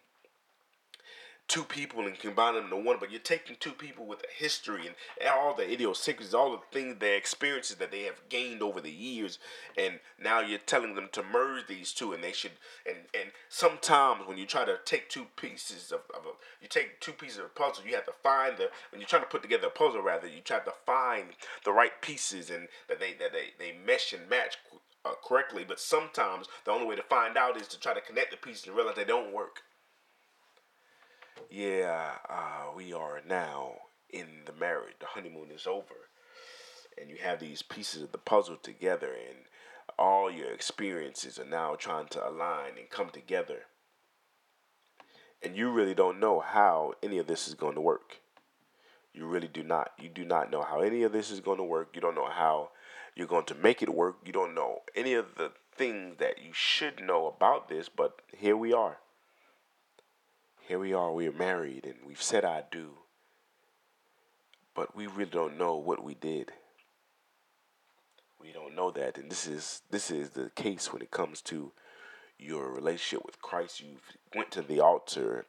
two 1.48 1.64
people 1.64 2.06
and 2.06 2.20
combine 2.20 2.56
them 2.56 2.66
into 2.66 2.76
one, 2.76 2.98
but 3.00 3.10
you're 3.10 3.20
taking 3.20 3.56
two 3.60 3.72
people 3.72 4.06
with 4.06 4.20
a 4.20 4.44
history 4.44 4.86
and 4.86 4.96
all 5.30 5.56
the 5.56 5.72
idiosyncrasies, 5.72 6.34
all 6.34 6.52
the 6.52 6.60
things, 6.72 6.98
their 7.00 7.16
experiences 7.16 7.78
that 7.78 7.92
they 7.92 8.04
have 8.04 8.28
gained 8.30 8.62
over 8.62 8.82
the 8.82 8.92
years, 8.92 9.40
and 9.78 10.00
now 10.22 10.42
you're 10.42 10.60
telling 10.60 10.96
them 10.96 11.08
to 11.12 11.24
merge 11.24 11.68
these 11.68 11.94
two, 11.94 12.12
and 12.12 12.24
they 12.24 12.34
should. 12.34 12.52
And 12.86 12.98
and 13.14 13.32
sometimes 13.50 14.28
when 14.28 14.38
you 14.38 14.46
try 14.46 14.66
to 14.66 14.78
take 14.84 15.10
two 15.10 15.28
pieces 15.36 15.92
of, 15.92 16.02
of 16.14 16.26
a, 16.26 16.32
you 16.62 16.68
take 16.68 17.00
two 17.00 17.14
pieces 17.14 17.40
of 17.40 17.46
a 17.46 17.50
puzzle, 17.50 17.86
you 17.86 17.96
have 17.96 18.06
to 18.06 18.14
find 18.24 18.58
the 18.58 18.70
when 18.92 19.00
you're 19.00 19.08
trying 19.08 19.24
to 19.24 19.30
put 19.30 19.42
together 19.42 19.68
a 19.68 19.72
puzzle, 19.72 20.02
rather 20.02 20.28
you 20.28 20.42
try 20.42 20.60
to 20.60 20.74
find 20.86 21.28
the 21.64 21.72
right 21.72 22.02
pieces 22.02 22.50
and 22.50 22.68
that 22.90 23.00
they 23.00 23.14
that 23.14 23.32
they 23.32 23.54
they 23.58 23.78
mesh 23.86 24.14
and 24.14 24.30
match. 24.30 24.58
Uh, 25.06 25.12
correctly, 25.24 25.64
but 25.66 25.80
sometimes 25.80 26.48
the 26.66 26.72
only 26.72 26.86
way 26.86 26.96
to 26.96 27.04
find 27.04 27.38
out 27.38 27.56
is 27.56 27.68
to 27.68 27.80
try 27.80 27.94
to 27.94 28.02
connect 28.02 28.32
the 28.32 28.36
pieces 28.36 28.68
and 28.68 28.76
realize 28.76 28.96
they 28.96 29.06
don't 29.06 29.32
work 29.32 29.62
yeah, 31.50 32.12
uh, 32.30 32.72
we 32.76 32.94
are 32.94 33.22
now 33.28 33.74
in 34.10 34.44
the 34.46 34.54
marriage. 34.54 34.96
The 35.00 35.08
honeymoon 35.08 35.52
is 35.52 35.68
over. 35.68 36.10
And 37.00 37.10
you 37.10 37.18
have 37.22 37.40
these 37.40 37.62
pieces 37.62 38.02
of 38.02 38.12
the 38.12 38.18
puzzle 38.18 38.58
together, 38.58 39.12
and 39.12 39.40
all 40.00 40.32
your 40.32 40.52
experiences 40.52 41.38
are 41.38 41.46
now 41.46 41.76
trying 41.76 42.08
to 42.10 42.28
align 42.28 42.78
and 42.78 42.90
come 42.90 43.10
together. 43.10 43.64
And 45.44 45.56
you 45.56 45.70
really 45.70 45.94
don't 45.94 46.20
know 46.20 46.40
how 46.40 46.94
any 47.04 47.20
of 47.20 47.28
this 47.28 47.48
is 47.48 47.54
going 47.54 47.76
to 47.76 47.82
work. 47.82 48.18
You 49.14 49.28
really 49.28 49.48
do 49.48 49.62
not. 49.62 49.92
You 50.00 50.10
do 50.10 50.26
not 50.26 50.52
know 50.52 50.64
how 50.64 50.82
any 50.82 51.04
of 51.04 51.12
this 51.12 51.30
is 51.30 51.40
going 51.40 51.58
to 51.58 51.64
work. 51.64 51.90
You 51.94 52.02
don't 52.02 52.16
know 52.16 52.30
how 52.30 52.70
you're 53.16 53.28
going 53.28 53.46
to 53.46 53.56
make 53.56 53.84
it 53.84 53.94
work. 53.94 54.18
You 54.26 54.34
don't 54.34 54.56
know 54.56 54.80
any 54.96 55.14
of 55.14 55.36
the 55.38 55.52
things 55.76 56.18
that 56.18 56.44
you 56.44 56.50
should 56.54 57.04
know 57.04 57.28
about 57.28 57.70
this, 57.70 57.90
but 57.90 58.22
here 58.36 58.58
we 58.58 58.74
are 58.74 58.98
here 60.68 60.80
we 60.80 60.94
are, 60.94 61.12
we 61.14 61.28
are 61.28 61.34
married 61.34 61.86
and 61.86 61.96
we've 62.06 62.22
said 62.22 62.44
I 62.44 62.64
do, 62.70 62.90
but 64.76 64.96
we 64.96 65.08
really 65.08 65.30
don't 65.32 65.58
know 65.58 65.78
what 65.78 66.04
we 66.04 66.14
did. 66.14 66.52
We 68.40 68.52
don't 68.52 68.76
know 68.76 68.92
that, 68.92 69.18
and 69.18 69.32
this 69.32 69.48
is 69.48 69.82
this 69.90 70.12
is 70.12 70.32
the 70.32 70.52
case 70.56 70.94
when 70.94 71.02
it 71.02 71.10
comes 71.10 71.42
to 71.44 71.72
your 72.38 72.72
relationship 72.72 73.26
with 73.26 73.42
Christ. 73.42 73.82
You 73.82 73.98
went 74.36 74.52
to 74.52 74.62
the 74.62 74.80
altar 74.80 75.46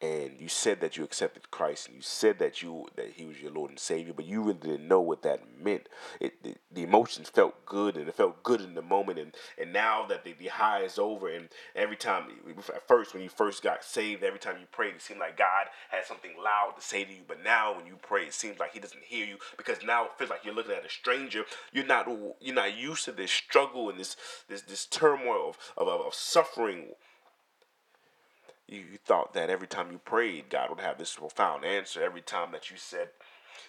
and 0.00 0.40
you 0.40 0.48
said 0.48 0.80
that 0.80 0.96
you 0.96 1.02
accepted 1.02 1.50
Christ 1.50 1.88
and 1.88 1.96
you 1.96 2.02
said 2.02 2.38
that 2.38 2.62
you 2.62 2.86
that 2.94 3.12
he 3.16 3.24
was 3.24 3.40
your 3.40 3.50
Lord 3.50 3.70
and 3.70 3.78
Savior, 3.78 4.12
but 4.12 4.26
you 4.26 4.42
really 4.42 4.54
didn't 4.54 4.86
know 4.86 5.00
what 5.00 5.22
that 5.22 5.40
meant. 5.60 5.88
It, 6.20 6.34
the 6.72 6.82
emotions 6.82 7.28
felt 7.28 7.66
good 7.66 7.96
and 7.96 8.08
it 8.08 8.14
felt 8.14 8.42
good 8.44 8.60
in 8.60 8.74
the 8.74 8.82
moment 8.82 9.18
and 9.18 9.34
and 9.60 9.72
now 9.72 10.06
that 10.06 10.24
the, 10.24 10.34
the 10.34 10.46
high 10.46 10.82
is 10.82 10.98
over 10.98 11.28
and 11.28 11.48
every 11.74 11.96
time 11.96 12.26
at 12.74 12.86
first 12.86 13.12
when 13.12 13.22
you 13.24 13.28
first 13.28 13.62
got 13.62 13.82
saved, 13.82 14.22
every 14.22 14.38
time 14.38 14.56
you 14.60 14.66
prayed, 14.70 14.94
it 14.94 15.02
seemed 15.02 15.20
like 15.20 15.36
God 15.36 15.66
had 15.90 16.04
something 16.04 16.32
loud 16.42 16.74
to 16.76 16.82
say 16.82 17.02
to 17.04 17.12
you. 17.12 17.22
But 17.26 17.42
now 17.42 17.74
when 17.76 17.86
you 17.86 17.98
pray, 18.00 18.24
it 18.24 18.34
seems 18.34 18.60
like 18.60 18.72
He 18.72 18.80
doesn't 18.80 19.02
hear 19.02 19.26
you 19.26 19.38
because 19.56 19.78
now 19.84 20.04
it 20.04 20.12
feels 20.16 20.30
like 20.30 20.44
you're 20.44 20.54
looking 20.54 20.74
at 20.74 20.86
a 20.86 20.90
stranger. 20.90 21.44
You're 21.72 21.86
not 21.86 22.08
you're 22.40 22.54
not 22.54 22.76
used 22.76 23.04
to 23.06 23.12
this 23.12 23.32
struggle 23.32 23.90
and 23.90 23.98
this 23.98 24.16
this 24.48 24.62
this 24.62 24.86
turmoil 24.86 25.56
of, 25.76 25.88
of, 25.88 26.06
of 26.06 26.14
suffering 26.14 26.90
you, 28.68 28.80
you 28.92 28.98
thought 29.04 29.32
that 29.34 29.50
every 29.50 29.66
time 29.66 29.90
you 29.90 29.98
prayed, 29.98 30.50
God 30.50 30.70
would 30.70 30.80
have 30.80 30.98
this 30.98 31.14
profound 31.16 31.64
answer. 31.64 32.02
Every 32.02 32.20
time 32.20 32.52
that 32.52 32.70
you 32.70 32.76
said 32.76 33.08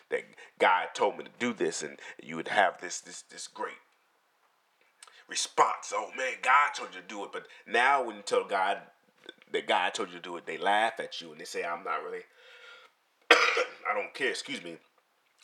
that 0.10 0.24
God 0.60 0.88
told 0.94 1.18
me 1.18 1.24
to 1.24 1.30
do 1.40 1.54
this, 1.54 1.82
and 1.84 2.00
you 2.22 2.36
would 2.36 2.50
have 2.50 2.82
this 2.82 3.00
this 3.00 3.22
this 3.24 3.48
great 3.48 3.76
response. 5.28 5.94
Oh 5.94 6.10
man, 6.18 6.34
God 6.42 6.74
told 6.76 6.94
you 6.94 7.02
to 7.02 7.08
do 7.08 7.24
it. 7.24 7.32
But 7.32 7.48
now 7.68 8.04
when 8.04 8.18
you 8.18 8.22
tell 8.22 8.44
God 8.44 8.80
that 9.52 9.68
God 9.68 9.94
told 9.94 10.10
you 10.10 10.16
to 10.16 10.22
do 10.22 10.38
it, 10.38 10.46
they 10.46 10.58
laugh 10.58 11.00
at 11.00 11.22
you 11.22 11.32
and 11.32 11.40
they 11.40 11.46
say, 11.46 11.64
I'm 11.64 11.84
not 11.84 12.04
really 12.04 12.24
I 13.32 13.94
don't 13.94 14.14
care, 14.14 14.30
excuse 14.30 14.64
me, 14.64 14.78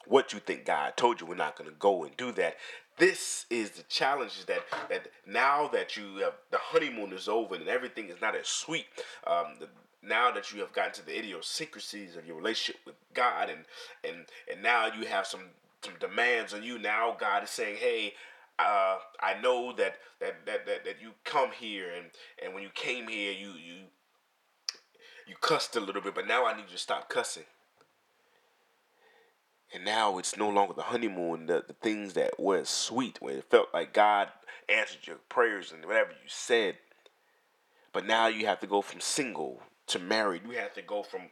what 0.05 0.33
you 0.33 0.39
think 0.39 0.65
God 0.65 0.97
told 0.97 1.21
you. 1.21 1.27
We're 1.27 1.35
not 1.35 1.55
gonna 1.55 1.71
go 1.77 2.03
and 2.03 2.15
do 2.17 2.31
that 2.33 2.57
this 2.97 3.45
is 3.49 3.71
the 3.71 3.83
challenge 3.83 4.37
is 4.39 4.45
that 4.45 4.63
that 4.89 5.07
now 5.27 5.67
that 5.67 5.97
you 5.97 6.17
have 6.17 6.33
the 6.51 6.57
honeymoon 6.57 7.13
is 7.13 7.27
over 7.27 7.55
and 7.55 7.67
everything 7.67 8.09
is 8.09 8.21
not 8.21 8.35
as 8.35 8.47
sweet 8.47 8.85
um, 9.27 9.55
the, 9.59 9.67
now 10.01 10.31
that 10.31 10.51
you 10.51 10.59
have 10.61 10.71
gotten 10.73 10.93
to 10.93 11.05
the 11.05 11.17
idiosyncrasies 11.17 12.15
of 12.15 12.25
your 12.25 12.37
relationship 12.37 12.81
with 12.85 12.95
God 13.13 13.49
and 13.49 13.65
and 14.03 14.25
and 14.51 14.63
now 14.63 14.87
you 14.87 15.07
have 15.07 15.27
some 15.27 15.41
some 15.83 15.95
demands 15.99 16.53
on 16.53 16.63
you 16.63 16.79
now 16.79 17.15
God 17.19 17.43
is 17.43 17.49
saying 17.49 17.77
hey 17.77 18.13
uh, 18.57 18.99
I 19.19 19.41
know 19.41 19.73
that, 19.75 19.95
that 20.21 20.45
that 20.45 20.65
that 20.65 20.85
that 20.85 21.01
you 21.01 21.11
come 21.23 21.51
here 21.51 21.89
and 21.95 22.07
and 22.43 22.53
when 22.53 22.63
you 22.63 22.69
came 22.73 23.07
here 23.07 23.31
you 23.31 23.49
you 23.49 23.83
you 25.27 25.35
cussed 25.41 25.75
a 25.75 25.79
little 25.79 26.01
bit 26.01 26.15
but 26.15 26.27
now 26.27 26.45
I 26.45 26.55
need 26.55 26.67
you 26.67 26.73
to 26.73 26.77
stop 26.77 27.09
cussing 27.09 27.43
and 29.75 29.83
now 29.83 30.17
it's 30.17 30.37
no 30.37 30.49
longer 30.49 30.73
the 30.73 30.83
honeymoon, 30.83 31.47
the, 31.47 31.63
the 31.67 31.73
things 31.73 32.13
that 32.13 32.39
were 32.39 32.63
sweet, 32.63 33.21
where 33.21 33.37
it 33.37 33.49
felt 33.51 33.73
like 33.73 33.93
God 33.93 34.29
answered 34.69 35.05
your 35.05 35.17
prayers 35.27 35.73
and 35.73 35.85
whatever 35.85 36.11
you 36.11 36.29
said. 36.29 36.77
But 37.91 38.07
now 38.07 38.27
you 38.27 38.45
have 38.45 38.61
to 38.61 38.67
go 38.67 38.81
from 38.81 39.01
single 39.01 39.61
to 39.87 39.99
married. 39.99 40.43
You 40.47 40.57
have 40.57 40.73
to 40.75 40.81
go 40.81 41.03
from 41.03 41.23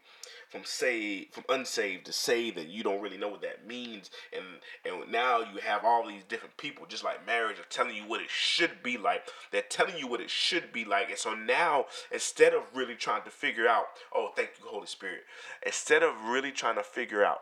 from 0.50 0.66
saved 0.66 1.34
from 1.34 1.44
unsaved 1.50 2.06
to 2.06 2.14
saved 2.14 2.60
and 2.60 2.70
you 2.70 2.84
don't 2.84 3.02
really 3.02 3.18
know 3.18 3.30
what 3.30 3.42
that 3.42 3.66
means 3.66 4.12
and 4.32 4.44
and 4.86 5.12
now 5.12 5.40
you 5.40 5.60
have 5.60 5.84
all 5.84 6.08
these 6.08 6.22
different 6.30 6.56
people 6.58 6.86
just 6.88 7.04
like 7.04 7.26
marriage 7.26 7.58
are 7.58 7.66
telling 7.72 7.96
you 7.96 8.04
what 8.04 8.22
it 8.22 8.30
should 8.30 8.84
be 8.84 8.96
like 8.96 9.28
they're 9.52 9.64
telling 9.64 9.98
you 9.98 10.08
what 10.08 10.22
it 10.22 10.30
should 10.30 10.72
be 10.72 10.86
like 10.86 11.10
and 11.10 11.18
so 11.18 11.34
now 11.34 11.86
instead 12.12 12.54
of 12.54 12.62
really 12.76 12.94
trying 12.94 13.24
to 13.24 13.32
figure 13.32 13.68
out 13.68 13.86
oh 14.14 14.30
thank 14.36 14.52
you 14.60 14.68
holy 14.68 14.86
spirit 14.86 15.22
instead 15.66 16.04
of 16.04 16.14
really 16.26 16.52
trying 16.52 16.76
to 16.76 16.84
figure 16.84 17.26
out 17.26 17.40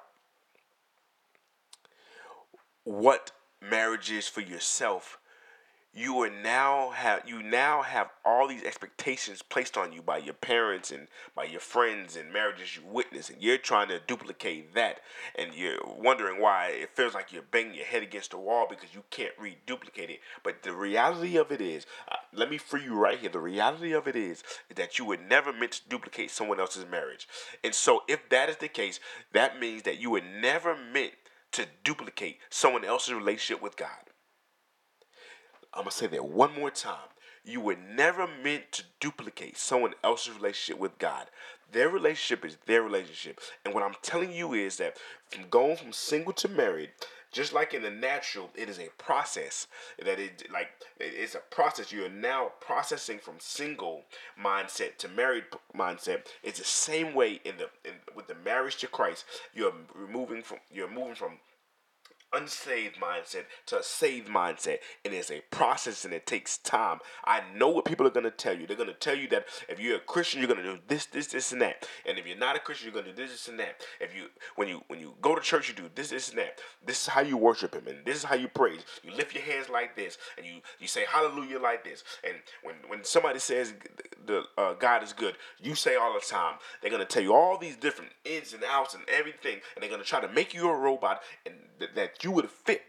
what 2.83 3.31
marriage 3.61 4.11
is 4.11 4.27
for 4.27 4.41
yourself, 4.41 5.19
you 5.93 6.21
are 6.21 6.29
now 6.29 6.91
have 6.91 7.21
you 7.27 7.43
now 7.43 7.81
have 7.81 8.09
all 8.23 8.47
these 8.47 8.63
expectations 8.63 9.41
placed 9.41 9.75
on 9.75 9.91
you 9.91 10.01
by 10.01 10.17
your 10.17 10.33
parents 10.33 10.89
and 10.89 11.07
by 11.35 11.43
your 11.43 11.59
friends 11.59 12.15
and 12.15 12.31
marriages 12.31 12.77
you 12.77 12.81
witness 12.85 13.29
and 13.29 13.41
you're 13.41 13.57
trying 13.57 13.89
to 13.89 13.99
duplicate 14.07 14.73
that 14.73 15.01
and 15.37 15.53
you're 15.53 15.79
wondering 15.97 16.41
why 16.41 16.67
it 16.67 16.95
feels 16.95 17.13
like 17.13 17.33
you're 17.33 17.41
banging 17.41 17.73
your 17.73 17.85
head 17.85 18.01
against 18.01 18.31
the 18.31 18.37
wall 18.37 18.67
because 18.69 18.93
you 18.93 19.03
can't 19.09 19.33
reduplicate 19.37 20.09
it. 20.09 20.19
But 20.43 20.63
the 20.63 20.71
reality 20.71 21.35
of 21.35 21.51
it 21.51 21.59
is 21.59 21.85
uh, 22.09 22.15
let 22.33 22.49
me 22.49 22.57
free 22.57 22.85
you 22.85 22.95
right 22.95 23.19
here. 23.19 23.29
The 23.29 23.39
reality 23.39 23.91
of 23.91 24.07
it 24.07 24.15
is, 24.15 24.43
is 24.69 24.75
that 24.75 24.97
you 24.97 25.03
were 25.03 25.17
never 25.17 25.51
meant 25.51 25.73
to 25.73 25.89
duplicate 25.89 26.31
someone 26.31 26.61
else's 26.61 26.85
marriage. 26.89 27.27
And 27.65 27.75
so 27.75 28.03
if 28.07 28.29
that 28.29 28.47
is 28.47 28.57
the 28.57 28.69
case 28.69 29.01
that 29.33 29.59
means 29.59 29.83
that 29.83 29.99
you 29.99 30.11
were 30.11 30.21
never 30.21 30.73
meant 30.77 31.11
to 31.53 31.65
duplicate 31.83 32.39
someone 32.49 32.85
else's 32.85 33.13
relationship 33.13 33.61
with 33.61 33.75
God. 33.75 33.89
I'm 35.73 35.83
going 35.83 35.91
to 35.91 35.97
say 35.97 36.07
that 36.07 36.25
one 36.25 36.53
more 36.53 36.71
time. 36.71 37.09
You 37.43 37.61
were 37.61 37.75
never 37.75 38.27
meant 38.27 38.71
to 38.73 38.83
duplicate 38.99 39.57
someone 39.57 39.93
else's 40.03 40.35
relationship 40.35 40.79
with 40.79 40.97
God. 40.99 41.27
Their 41.71 41.89
relationship 41.89 42.45
is 42.45 42.57
their 42.65 42.83
relationship. 42.83 43.39
And 43.65 43.73
what 43.73 43.83
I'm 43.83 43.95
telling 44.01 44.31
you 44.31 44.53
is 44.53 44.77
that 44.77 44.97
from 45.29 45.49
going 45.49 45.77
from 45.77 45.93
single 45.93 46.33
to 46.33 46.47
married, 46.47 46.91
just 47.31 47.53
like 47.53 47.73
in 47.73 47.81
the 47.81 47.89
natural, 47.89 48.49
it 48.55 48.69
is 48.69 48.79
a 48.79 48.89
process 48.97 49.67
that 50.03 50.19
it 50.19 50.47
like 50.51 50.69
it's 50.99 51.35
a 51.35 51.39
process. 51.39 51.91
You 51.91 52.05
are 52.05 52.09
now 52.09 52.51
processing 52.59 53.19
from 53.19 53.35
single 53.39 54.03
mindset 54.41 54.97
to 54.97 55.07
married 55.07 55.45
mindset. 55.75 56.25
It's 56.43 56.59
the 56.59 56.65
same 56.65 57.13
way 57.13 57.39
in 57.45 57.55
the 57.57 57.69
in, 57.87 57.95
with 58.15 58.27
the 58.27 58.35
marriage 58.35 58.77
to 58.77 58.87
Christ. 58.87 59.25
You're 59.53 59.73
removing 59.95 60.43
from 60.43 60.57
you're 60.71 60.89
moving 60.89 61.15
from 61.15 61.39
unsaved 62.33 62.97
mindset 62.97 63.45
to 63.67 63.79
a 63.79 63.83
saved 63.83 64.27
mindset. 64.27 64.79
And 65.03 65.13
It 65.13 65.17
is 65.17 65.31
a 65.31 65.41
process 65.51 66.05
and 66.05 66.13
it 66.13 66.25
takes 66.25 66.57
time. 66.57 66.99
I 67.25 67.41
know 67.55 67.69
what 67.69 67.85
people 67.85 68.07
are 68.07 68.11
going 68.11 68.23
to 68.23 68.31
tell 68.31 68.57
you. 68.57 68.67
They're 68.67 68.77
going 68.77 68.89
to 68.89 68.95
tell 68.95 69.15
you 69.17 69.27
that 69.29 69.45
if 69.69 69.79
you're 69.79 69.97
a 69.97 69.99
Christian, 69.99 70.39
you're 70.39 70.47
going 70.47 70.63
to 70.63 70.73
do 70.75 70.79
this, 70.87 71.05
this, 71.05 71.27
this, 71.27 71.51
and 71.51 71.61
that. 71.61 71.87
And 72.05 72.17
if 72.17 72.27
you're 72.27 72.37
not 72.37 72.55
a 72.55 72.59
Christian, 72.59 72.85
you're 72.85 73.01
going 73.01 73.05
to 73.05 73.11
do 73.11 73.21
this, 73.21 73.31
this, 73.31 73.47
and 73.47 73.59
that. 73.59 73.81
If 73.99 74.15
you 74.15 74.25
when 74.55 74.67
you 74.67 74.81
when 74.87 74.99
you 74.99 75.13
go 75.21 75.35
to 75.35 75.41
church, 75.41 75.69
you 75.69 75.75
do 75.75 75.89
this, 75.95 76.09
this, 76.09 76.29
and 76.29 76.37
that. 76.39 76.59
This 76.85 77.01
is 77.03 77.07
how 77.07 77.21
you 77.21 77.37
worship 77.37 77.75
Him, 77.75 77.87
and 77.87 78.05
this 78.05 78.17
is 78.17 78.23
how 78.23 78.35
you 78.35 78.47
praise. 78.47 78.81
You 79.03 79.11
lift 79.11 79.33
your 79.33 79.43
hands 79.43 79.69
like 79.69 79.95
this, 79.95 80.17
and 80.37 80.45
you 80.45 80.61
you 80.79 80.87
say 80.87 81.05
Hallelujah 81.07 81.59
like 81.59 81.83
this. 81.83 82.03
And 82.23 82.35
when 82.63 82.75
when 82.87 83.03
somebody 83.03 83.39
says 83.39 83.73
the 84.31 84.61
uh, 84.61 84.73
God 84.73 85.03
is 85.03 85.13
good, 85.13 85.35
you 85.61 85.75
say 85.75 85.95
all 85.95 86.13
the 86.13 86.19
time. 86.19 86.55
They're 86.81 86.91
to 87.01 87.13
tell 87.13 87.23
you 87.23 87.33
all 87.33 87.57
these 87.57 87.75
different 87.75 88.11
ins 88.25 88.53
and 88.53 88.63
outs 88.63 88.93
and 88.95 89.03
everything, 89.09 89.59
and 89.75 89.81
they're 89.81 89.89
to 90.01 90.07
try 90.07 90.21
to 90.21 90.31
make 90.31 90.53
you 90.53 90.69
a 90.69 90.75
robot 90.75 91.21
and 91.45 91.55
th- 91.79 91.91
that 91.95 92.23
you 92.23 92.31
would 92.31 92.49
fit 92.49 92.81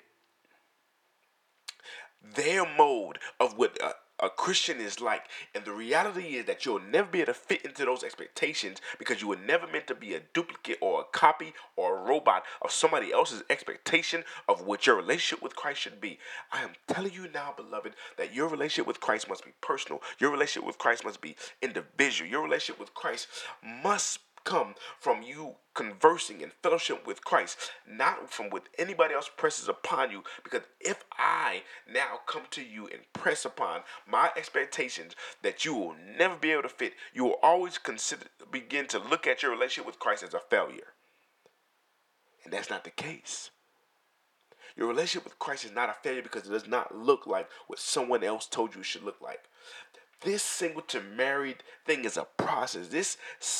their 2.34 2.64
mode 2.76 3.18
of 3.40 3.58
what 3.58 3.76
a, 3.82 3.92
a, 4.22 4.30
Christian 4.30 4.80
is 4.80 5.00
like. 5.00 5.24
And 5.54 5.64
the 5.64 5.72
reality 5.72 6.36
is 6.36 6.46
that 6.46 6.64
you'll 6.64 6.80
never 6.80 7.08
be 7.08 7.20
able 7.20 7.32
to 7.32 7.38
fit 7.38 7.64
into 7.64 7.84
those 7.84 8.02
expectations 8.02 8.78
because 8.98 9.20
you 9.20 9.28
were 9.28 9.36
never 9.36 9.66
meant 9.66 9.86
to 9.88 9.94
be 9.94 10.14
a 10.14 10.20
duplicate 10.32 10.78
or 10.80 11.00
a 11.00 11.04
copy 11.04 11.52
or 11.76 11.98
a 11.98 12.02
robot 12.02 12.44
of 12.62 12.70
somebody 12.70 13.12
else's 13.12 13.42
expectation 13.50 14.24
of 14.48 14.62
what 14.62 14.86
your 14.86 14.96
relationship 14.96 15.42
with 15.42 15.56
Christ 15.56 15.80
should 15.80 16.00
be. 16.00 16.18
I 16.50 16.62
am 16.62 16.70
telling 16.86 17.12
you 17.12 17.28
now, 17.32 17.54
beloved, 17.56 17.94
that 18.16 18.34
your 18.34 18.48
relationship 18.48 18.86
with 18.86 19.00
Christ 19.00 19.28
must 19.28 19.44
be 19.44 19.52
personal. 19.60 20.02
Your 20.18 20.30
relationship 20.30 20.66
with 20.66 20.78
Christ 20.78 21.04
must 21.04 21.20
be 21.20 21.36
individual. 21.60 22.30
Your 22.30 22.42
relationship 22.42 22.80
with 22.80 22.94
Christ 22.94 23.28
must 23.62 24.20
come 24.44 24.74
from 24.98 25.22
you 25.22 25.56
conversing 25.74 26.42
and 26.42 26.52
fellowship 26.62 27.06
with 27.06 27.24
Christ, 27.24 27.56
not 27.88 28.30
from 28.30 28.50
what 28.50 28.68
anybody 28.78 29.14
else 29.14 29.30
presses 29.34 29.68
upon 29.68 30.10
you. 30.10 30.22
Because 30.44 30.62
if 30.80 31.04
I 31.18 31.62
now 31.90 32.20
come 32.26 32.42
to 32.50 32.62
you 32.62 32.86
and 32.86 33.00
press 33.12 33.44
upon 33.44 33.80
my 34.06 34.30
expectations 34.36 35.14
that 35.42 35.64
you 35.64 35.74
will 35.74 35.94
never 36.18 36.36
be 36.36 36.50
able 36.50 36.62
to 36.62 36.68
fit, 36.68 36.92
you 37.14 37.24
will 37.24 37.38
always 37.42 37.78
consider 37.78 38.26
begin 38.50 38.86
to 38.88 38.98
look 38.98 39.26
at 39.26 39.42
your 39.42 39.52
relationship 39.52 39.86
with 39.86 39.98
Christ 39.98 40.22
as 40.22 40.34
a 40.34 40.40
failure. 40.40 40.92
And 42.44 42.52
that's 42.52 42.70
not 42.70 42.84
the 42.84 42.90
case. 42.90 43.50
Your 44.76 44.88
relationship 44.88 45.24
with 45.24 45.38
Christ 45.38 45.64
is 45.64 45.72
not 45.72 45.90
a 45.90 45.94
failure 46.02 46.22
because 46.22 46.46
it 46.46 46.52
does 46.52 46.66
not 46.66 46.96
look 46.96 47.26
like 47.26 47.48
what 47.66 47.78
someone 47.78 48.24
else 48.24 48.46
told 48.46 48.74
you 48.74 48.80
it 48.80 48.86
should 48.86 49.04
look 49.04 49.20
like. 49.20 49.44
This 50.24 50.42
single 50.42 50.82
to 50.82 51.00
married 51.00 51.64
thing 51.84 52.04
is 52.04 52.16
a 52.16 52.26
process. 52.36 52.88
This 52.88 53.16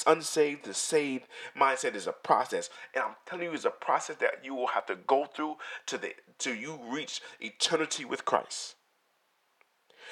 unsaved 0.07 0.65
to 0.65 0.75
saved 0.75 1.25
mindset 1.59 1.97
is 1.97 2.07
a 2.07 2.13
process. 2.13 2.71
And 2.95 3.03
I'm 3.03 3.15
telling 3.27 3.47
you, 3.47 3.53
it's 3.53 3.65
a 3.65 3.71
process 3.71 4.17
that 4.17 4.45
you 4.45 4.55
will 4.55 4.69
have 4.69 4.87
to 4.87 4.95
go 4.95 5.27
through 5.27 5.57
to 5.87 5.99
the 5.99 6.15
till 6.39 6.55
you 6.55 6.79
reach 6.89 7.21
eternity 7.41 8.05
with 8.05 8.25
Christ. 8.25 8.77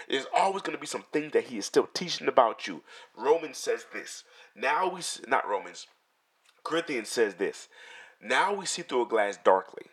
There's 0.08 0.26
always 0.34 0.62
going 0.62 0.76
to 0.76 0.80
be 0.80 0.86
some 0.86 1.04
things 1.12 1.32
that 1.32 1.44
he 1.44 1.58
is 1.58 1.66
still 1.66 1.88
teaching 1.92 2.26
about 2.26 2.66
you. 2.66 2.82
Romans 3.16 3.58
says 3.58 3.86
this. 3.92 4.24
Now 4.56 4.88
we 4.88 5.02
not 5.28 5.48
Romans. 5.48 5.86
Corinthians 6.64 7.10
says 7.10 7.34
this. 7.34 7.68
Now 8.20 8.54
we 8.54 8.66
see 8.66 8.82
through 8.82 9.02
a 9.02 9.08
glass 9.08 9.38
darkly 9.42 9.86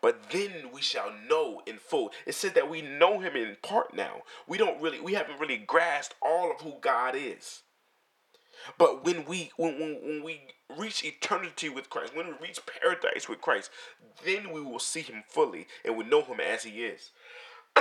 but 0.00 0.30
then 0.30 0.70
we 0.72 0.80
shall 0.80 1.12
know 1.28 1.62
in 1.66 1.78
full. 1.78 2.10
It 2.26 2.34
says 2.34 2.52
that 2.52 2.70
we 2.70 2.82
know 2.82 3.20
him 3.20 3.36
in 3.36 3.56
part 3.62 3.94
now. 3.94 4.22
We 4.46 4.58
don't 4.58 4.80
really, 4.80 5.00
we 5.00 5.14
haven't 5.14 5.40
really 5.40 5.58
grasped 5.58 6.14
all 6.22 6.50
of 6.50 6.60
who 6.60 6.74
God 6.80 7.14
is. 7.16 7.62
But 8.78 9.04
when 9.04 9.24
we 9.24 9.50
when, 9.56 9.78
when, 9.78 9.94
when 10.02 10.22
we 10.22 10.40
reach 10.78 11.04
eternity 11.04 11.68
with 11.68 11.90
Christ, 11.90 12.16
when 12.16 12.26
we 12.26 12.34
reach 12.40 12.60
paradise 12.66 13.28
with 13.28 13.40
Christ, 13.40 13.70
then 14.24 14.52
we 14.52 14.60
will 14.60 14.78
see 14.78 15.02
him 15.02 15.22
fully 15.28 15.66
and 15.84 15.96
we 15.96 16.04
know 16.04 16.22
him 16.22 16.40
as 16.40 16.64
he 16.64 16.84
is. 16.84 17.10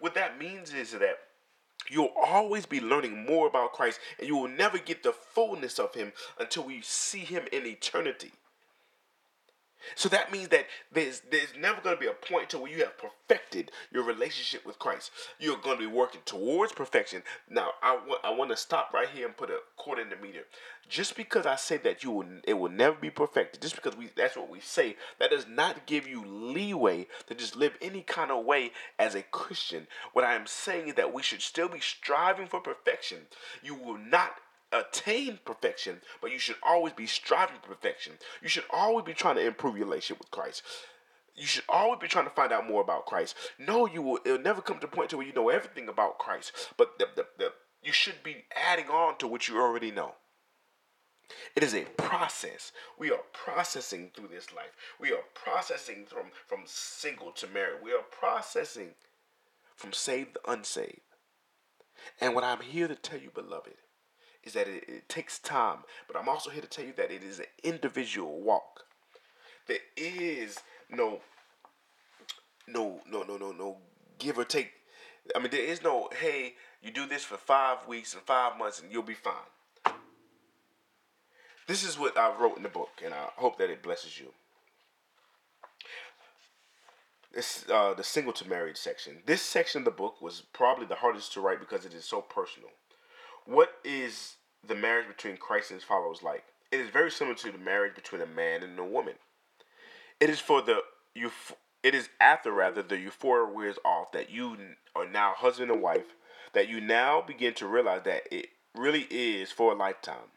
what 0.00 0.14
that 0.14 0.38
means 0.38 0.72
is 0.72 0.92
that 0.92 1.18
you'll 1.90 2.12
always 2.16 2.66
be 2.66 2.80
learning 2.80 3.24
more 3.26 3.46
about 3.46 3.72
Christ 3.72 4.00
and 4.18 4.26
you 4.26 4.36
will 4.36 4.48
never 4.48 4.78
get 4.78 5.02
the 5.02 5.12
fullness 5.12 5.78
of 5.78 5.94
him 5.94 6.12
until 6.38 6.64
we 6.64 6.80
see 6.82 7.20
him 7.20 7.44
in 7.52 7.66
eternity. 7.66 8.32
So 9.94 10.08
that 10.08 10.32
means 10.32 10.48
that 10.48 10.66
there's 10.92 11.22
there's 11.30 11.54
never 11.58 11.80
going 11.80 11.96
to 11.96 12.00
be 12.00 12.06
a 12.06 12.12
point 12.12 12.50
to 12.50 12.58
where 12.58 12.70
you 12.70 12.84
have 12.84 12.98
perfected 12.98 13.70
your 13.92 14.04
relationship 14.04 14.64
with 14.66 14.78
Christ. 14.78 15.10
You're 15.38 15.58
going 15.58 15.78
to 15.78 15.88
be 15.88 15.92
working 15.92 16.20
towards 16.24 16.72
perfection. 16.72 17.22
Now, 17.48 17.70
I 17.82 17.96
want 17.96 18.20
I 18.24 18.30
want 18.30 18.50
to 18.50 18.56
stop 18.56 18.92
right 18.92 19.08
here 19.08 19.26
and 19.26 19.36
put 19.36 19.50
a 19.50 19.58
quarter 19.76 20.02
in 20.02 20.10
the 20.10 20.16
meter. 20.16 20.44
Just 20.88 21.16
because 21.16 21.46
I 21.46 21.56
say 21.56 21.78
that 21.78 22.04
you 22.04 22.10
will, 22.10 22.26
it 22.46 22.54
will 22.54 22.70
never 22.70 22.96
be 22.96 23.08
perfected, 23.08 23.62
just 23.62 23.74
because 23.74 23.96
we 23.96 24.10
that's 24.14 24.36
what 24.36 24.50
we 24.50 24.60
say, 24.60 24.96
that 25.18 25.30
does 25.30 25.46
not 25.48 25.86
give 25.86 26.06
you 26.06 26.24
leeway 26.26 27.06
to 27.26 27.34
just 27.34 27.56
live 27.56 27.78
any 27.80 28.02
kind 28.02 28.30
of 28.30 28.44
way 28.44 28.72
as 28.98 29.14
a 29.14 29.22
Christian. 29.22 29.86
What 30.12 30.24
I 30.26 30.34
am 30.34 30.46
saying 30.46 30.88
is 30.88 30.94
that 30.94 31.14
we 31.14 31.22
should 31.22 31.40
still 31.40 31.68
be 31.68 31.80
striving 31.80 32.48
for 32.48 32.60
perfection. 32.60 33.20
You 33.62 33.74
will 33.74 33.96
not 33.98 34.32
attain 34.74 35.38
perfection, 35.44 36.00
but 36.20 36.30
you 36.30 36.38
should 36.38 36.56
always 36.62 36.92
be 36.92 37.06
striving 37.06 37.56
for 37.62 37.68
perfection. 37.68 38.14
You 38.42 38.48
should 38.48 38.64
always 38.70 39.04
be 39.04 39.14
trying 39.14 39.36
to 39.36 39.46
improve 39.46 39.76
your 39.76 39.86
relationship 39.86 40.18
with 40.18 40.30
Christ. 40.30 40.62
You 41.36 41.46
should 41.46 41.64
always 41.68 42.00
be 42.00 42.08
trying 42.08 42.26
to 42.26 42.30
find 42.30 42.52
out 42.52 42.68
more 42.68 42.80
about 42.80 43.06
Christ. 43.06 43.34
No, 43.58 43.86
you 43.86 44.02
will. 44.02 44.18
It'll 44.24 44.38
never 44.38 44.62
come 44.62 44.78
to 44.78 44.86
a 44.86 44.90
point 44.90 45.10
to 45.10 45.16
where 45.16 45.26
you 45.26 45.32
know 45.32 45.48
everything 45.48 45.88
about 45.88 46.18
Christ, 46.18 46.52
but 46.76 46.98
the, 46.98 47.08
the, 47.16 47.26
the, 47.38 47.52
you 47.82 47.92
should 47.92 48.22
be 48.22 48.44
adding 48.54 48.86
on 48.86 49.18
to 49.18 49.26
what 49.26 49.48
you 49.48 49.60
already 49.60 49.90
know. 49.90 50.14
It 51.56 51.62
is 51.62 51.74
a 51.74 51.84
process. 51.96 52.72
We 52.98 53.10
are 53.10 53.22
processing 53.32 54.10
through 54.14 54.28
this 54.28 54.52
life. 54.52 54.76
We 55.00 55.10
are 55.12 55.24
processing 55.34 56.04
from 56.06 56.26
from 56.46 56.62
single 56.66 57.32
to 57.32 57.46
married. 57.46 57.82
We 57.82 57.92
are 57.92 58.02
processing 58.02 58.90
from 59.74 59.92
saved 59.92 60.34
to 60.34 60.50
unsaved. 60.50 61.00
And 62.20 62.34
what 62.34 62.44
I'm 62.44 62.60
here 62.60 62.88
to 62.88 62.94
tell 62.94 63.18
you, 63.18 63.30
beloved, 63.30 63.74
is 64.44 64.52
that 64.52 64.68
it, 64.68 64.84
it 64.88 65.08
takes 65.08 65.38
time. 65.38 65.78
But 66.06 66.16
I'm 66.16 66.28
also 66.28 66.50
here 66.50 66.62
to 66.62 66.68
tell 66.68 66.84
you 66.84 66.92
that 66.96 67.10
it 67.10 67.22
is 67.22 67.38
an 67.38 67.46
individual 67.62 68.40
walk. 68.40 68.84
There 69.66 69.78
is 69.96 70.58
no 70.90 71.20
no 72.66 73.00
no 73.10 73.22
no 73.22 73.36
no 73.36 73.52
no 73.52 73.76
give 74.18 74.38
or 74.38 74.44
take. 74.44 74.72
I 75.34 75.38
mean, 75.38 75.50
there 75.50 75.64
is 75.64 75.82
no 75.82 76.08
hey, 76.18 76.54
you 76.82 76.90
do 76.90 77.06
this 77.06 77.24
for 77.24 77.36
five 77.36 77.86
weeks 77.86 78.14
and 78.14 78.22
five 78.22 78.58
months 78.58 78.80
and 78.80 78.92
you'll 78.92 79.02
be 79.02 79.14
fine. 79.14 79.34
This 81.66 81.82
is 81.82 81.98
what 81.98 82.18
I 82.18 82.34
wrote 82.36 82.58
in 82.58 82.62
the 82.62 82.68
book, 82.68 83.00
and 83.02 83.14
I 83.14 83.28
hope 83.36 83.56
that 83.56 83.70
it 83.70 83.82
blesses 83.82 84.20
you. 84.20 84.32
This 87.32 87.64
uh, 87.72 87.94
the 87.94 88.04
single 88.04 88.32
to 88.34 88.48
married 88.48 88.76
section. 88.76 89.22
This 89.26 89.42
section 89.42 89.80
of 89.80 89.84
the 89.86 89.90
book 89.90 90.20
was 90.20 90.42
probably 90.52 90.86
the 90.86 90.96
hardest 90.96 91.32
to 91.32 91.40
write 91.40 91.58
because 91.58 91.84
it 91.84 91.94
is 91.94 92.04
so 92.04 92.20
personal. 92.20 92.68
What 93.46 93.74
is 93.84 94.36
the 94.66 94.74
marriage 94.74 95.06
between 95.06 95.36
Christ 95.36 95.70
and 95.70 95.78
his 95.78 95.86
followers 95.86 96.22
like? 96.22 96.44
It 96.72 96.80
is 96.80 96.90
very 96.90 97.10
similar 97.10 97.36
to 97.36 97.52
the 97.52 97.58
marriage 97.58 97.94
between 97.94 98.22
a 98.22 98.26
man 98.26 98.62
and 98.62 98.78
a 98.78 98.84
woman. 98.84 99.14
It 100.18 100.30
is 100.30 100.40
for 100.40 100.62
the 100.62 100.80
you. 101.14 101.30
It 101.82 101.94
is 101.94 102.08
after 102.18 102.50
rather 102.50 102.82
the 102.82 102.98
euphoria 102.98 103.52
wears 103.52 103.76
off 103.84 104.12
that 104.12 104.30
you 104.30 104.56
are 104.96 105.06
now 105.06 105.34
husband 105.36 105.70
and 105.70 105.82
wife. 105.82 106.14
That 106.54 106.68
you 106.68 106.80
now 106.80 107.20
begin 107.20 107.52
to 107.54 107.66
realize 107.66 108.02
that 108.04 108.22
it 108.30 108.48
really 108.74 109.06
is 109.10 109.50
for 109.50 109.72
a 109.72 109.76
lifetime. 109.76 110.30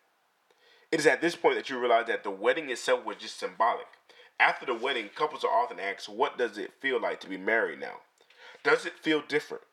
It 0.91 0.99
is 0.99 1.05
at 1.05 1.21
this 1.21 1.35
point 1.35 1.55
that 1.55 1.69
you 1.69 1.79
realize 1.79 2.07
that 2.07 2.23
the 2.23 2.31
wedding 2.31 2.69
itself 2.69 3.05
was 3.05 3.17
just 3.17 3.39
symbolic. 3.39 3.85
After 4.39 4.65
the 4.65 4.73
wedding, 4.73 5.09
couples 5.15 5.43
are 5.43 5.51
often 5.51 5.79
asked, 5.79 6.09
What 6.09 6.37
does 6.37 6.57
it 6.57 6.73
feel 6.81 6.99
like 6.99 7.19
to 7.21 7.29
be 7.29 7.37
married 7.37 7.79
now? 7.79 8.01
Does 8.63 8.85
it 8.85 8.99
feel 8.99 9.21
different? 9.25 9.63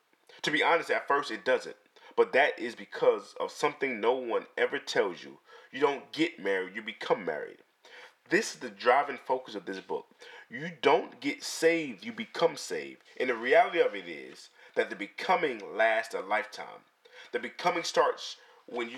To 0.43 0.51
be 0.51 0.63
honest, 0.63 0.89
at 0.89 1.07
first 1.07 1.31
it 1.31 1.43
doesn't. 1.43 1.75
But 2.15 2.33
that 2.33 2.57
is 2.57 2.75
because 2.75 3.35
of 3.39 3.51
something 3.51 3.99
no 3.99 4.13
one 4.13 4.45
ever 4.57 4.79
tells 4.79 5.23
you. 5.23 5.39
You 5.71 5.81
don't 5.81 6.11
get 6.11 6.39
married, 6.39 6.75
you 6.75 6.81
become 6.81 7.25
married. 7.25 7.57
This 8.29 8.53
is 8.53 8.59
the 8.59 8.69
driving 8.69 9.19
focus 9.23 9.55
of 9.55 9.65
this 9.65 9.79
book. 9.79 10.07
You 10.49 10.71
don't 10.81 11.19
get 11.19 11.43
saved, 11.43 12.05
you 12.05 12.11
become 12.11 12.55
saved. 12.55 13.01
And 13.19 13.29
the 13.29 13.35
reality 13.35 13.79
of 13.79 13.93
it 13.93 14.07
is 14.07 14.49
that 14.75 14.89
the 14.89 14.95
becoming 14.95 15.61
lasts 15.75 16.15
a 16.15 16.21
lifetime. 16.21 16.85
The 17.31 17.39
becoming 17.39 17.83
starts 17.83 18.37
when 18.65 18.89
you 18.89 18.97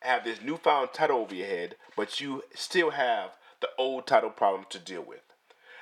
have 0.00 0.24
this 0.24 0.42
newfound 0.42 0.90
title 0.92 1.18
over 1.18 1.34
your 1.34 1.46
head, 1.46 1.76
but 1.96 2.20
you 2.20 2.42
still 2.54 2.90
have 2.90 3.36
the 3.60 3.68
old 3.78 4.06
title 4.06 4.30
problem 4.30 4.66
to 4.70 4.78
deal 4.78 5.02
with. 5.02 5.20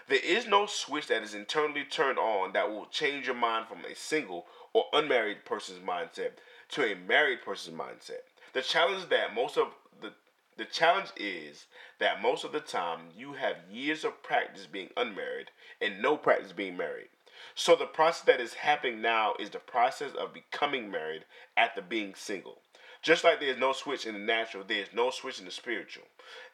There 0.09 0.19
is 0.25 0.47
no 0.47 0.67
switch 0.67 1.09
that 1.09 1.23
is 1.23 1.35
internally 1.35 1.85
turned 1.85 2.19
on 2.19 2.53
that 2.53 2.71
will 2.71 2.87
change 2.87 3.27
your 3.27 3.35
mind 3.35 3.67
from 3.69 3.85
a 3.85 3.95
single 3.95 4.47
or 4.73 4.85
unmarried 4.93 5.45
person's 5.45 5.81
mindset 5.87 6.33
to 6.71 6.85
a 6.85 6.95
married 6.95 7.43
person's 7.43 7.79
mindset. 7.79 8.23
The 8.53 8.63
challenge 8.63 9.09
that 9.09 9.35
most 9.35 9.57
of 9.57 9.69
the 10.01 10.13
the 10.57 10.65
challenge 10.65 11.11
is 11.17 11.67
that 12.01 12.21
most 12.21 12.45
of 12.45 12.51
the 12.51 12.61
time 12.61 13.11
you 13.17 13.35
have 13.35 13.57
years 13.71 14.05
of 14.05 14.23
practice 14.25 14.67
being 14.67 14.91
unmarried 14.97 15.51
and 15.81 16.03
no 16.03 16.17
practice 16.17 16.53
being 16.53 16.77
married. 16.77 17.09
So 17.55 17.77
the 17.77 17.87
process 17.87 18.25
that 18.25 18.41
is 18.41 18.55
happening 18.55 19.01
now 19.01 19.35
is 19.39 19.51
the 19.51 19.61
process 19.61 20.13
of 20.19 20.35
becoming 20.35 20.91
married 20.91 21.25
after 21.57 21.81
being 21.81 22.15
single. 22.17 22.59
Just 23.03 23.23
like 23.23 23.39
there 23.39 23.51
is 23.51 23.59
no 23.59 23.73
switch 23.73 24.07
in 24.07 24.15
the 24.15 24.21
natural, 24.21 24.65
there 24.65 24.83
is 24.83 24.93
no 24.93 25.11
switch 25.11 25.39
in 25.39 25.45
the 25.45 25.53
spiritual. 25.53 26.05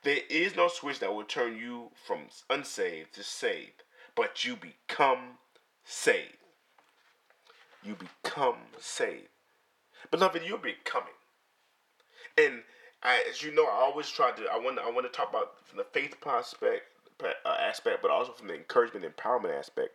There 0.03 0.19
is 0.29 0.55
no 0.55 0.69
switch 0.69 0.99
that 0.99 1.15
will 1.15 1.25
turn 1.25 1.57
you 1.57 1.91
from 2.07 2.27
unsaved 2.51 3.15
to 3.15 3.23
saved, 3.23 3.83
but 4.15 4.45
you 4.45 4.57
become 4.57 5.39
saved. 5.85 6.37
You 7.83 7.97
become 7.97 8.59
saved. 8.79 9.29
Beloved, 10.11 10.43
you're 10.45 10.59
becoming. 10.59 11.15
And 12.39 12.63
I, 13.03 13.23
as 13.31 13.43
you 13.43 13.55
know, 13.55 13.65
I 13.65 13.83
always 13.83 14.09
try 14.09 14.33
to. 14.33 14.43
I 14.53 14.59
want. 14.59 14.79
I 14.79 14.91
want 14.91 15.07
to 15.07 15.13
talk 15.17 15.31
about 15.31 15.67
from 15.67 15.79
the 15.79 15.85
faith 15.85 16.21
prospect 16.21 16.83
uh, 17.23 17.57
aspect, 17.61 18.03
but 18.03 18.11
also 18.11 18.33
from 18.33 18.49
the 18.49 18.55
encouragement, 18.55 19.05
empowerment 19.05 19.57
aspect. 19.59 19.91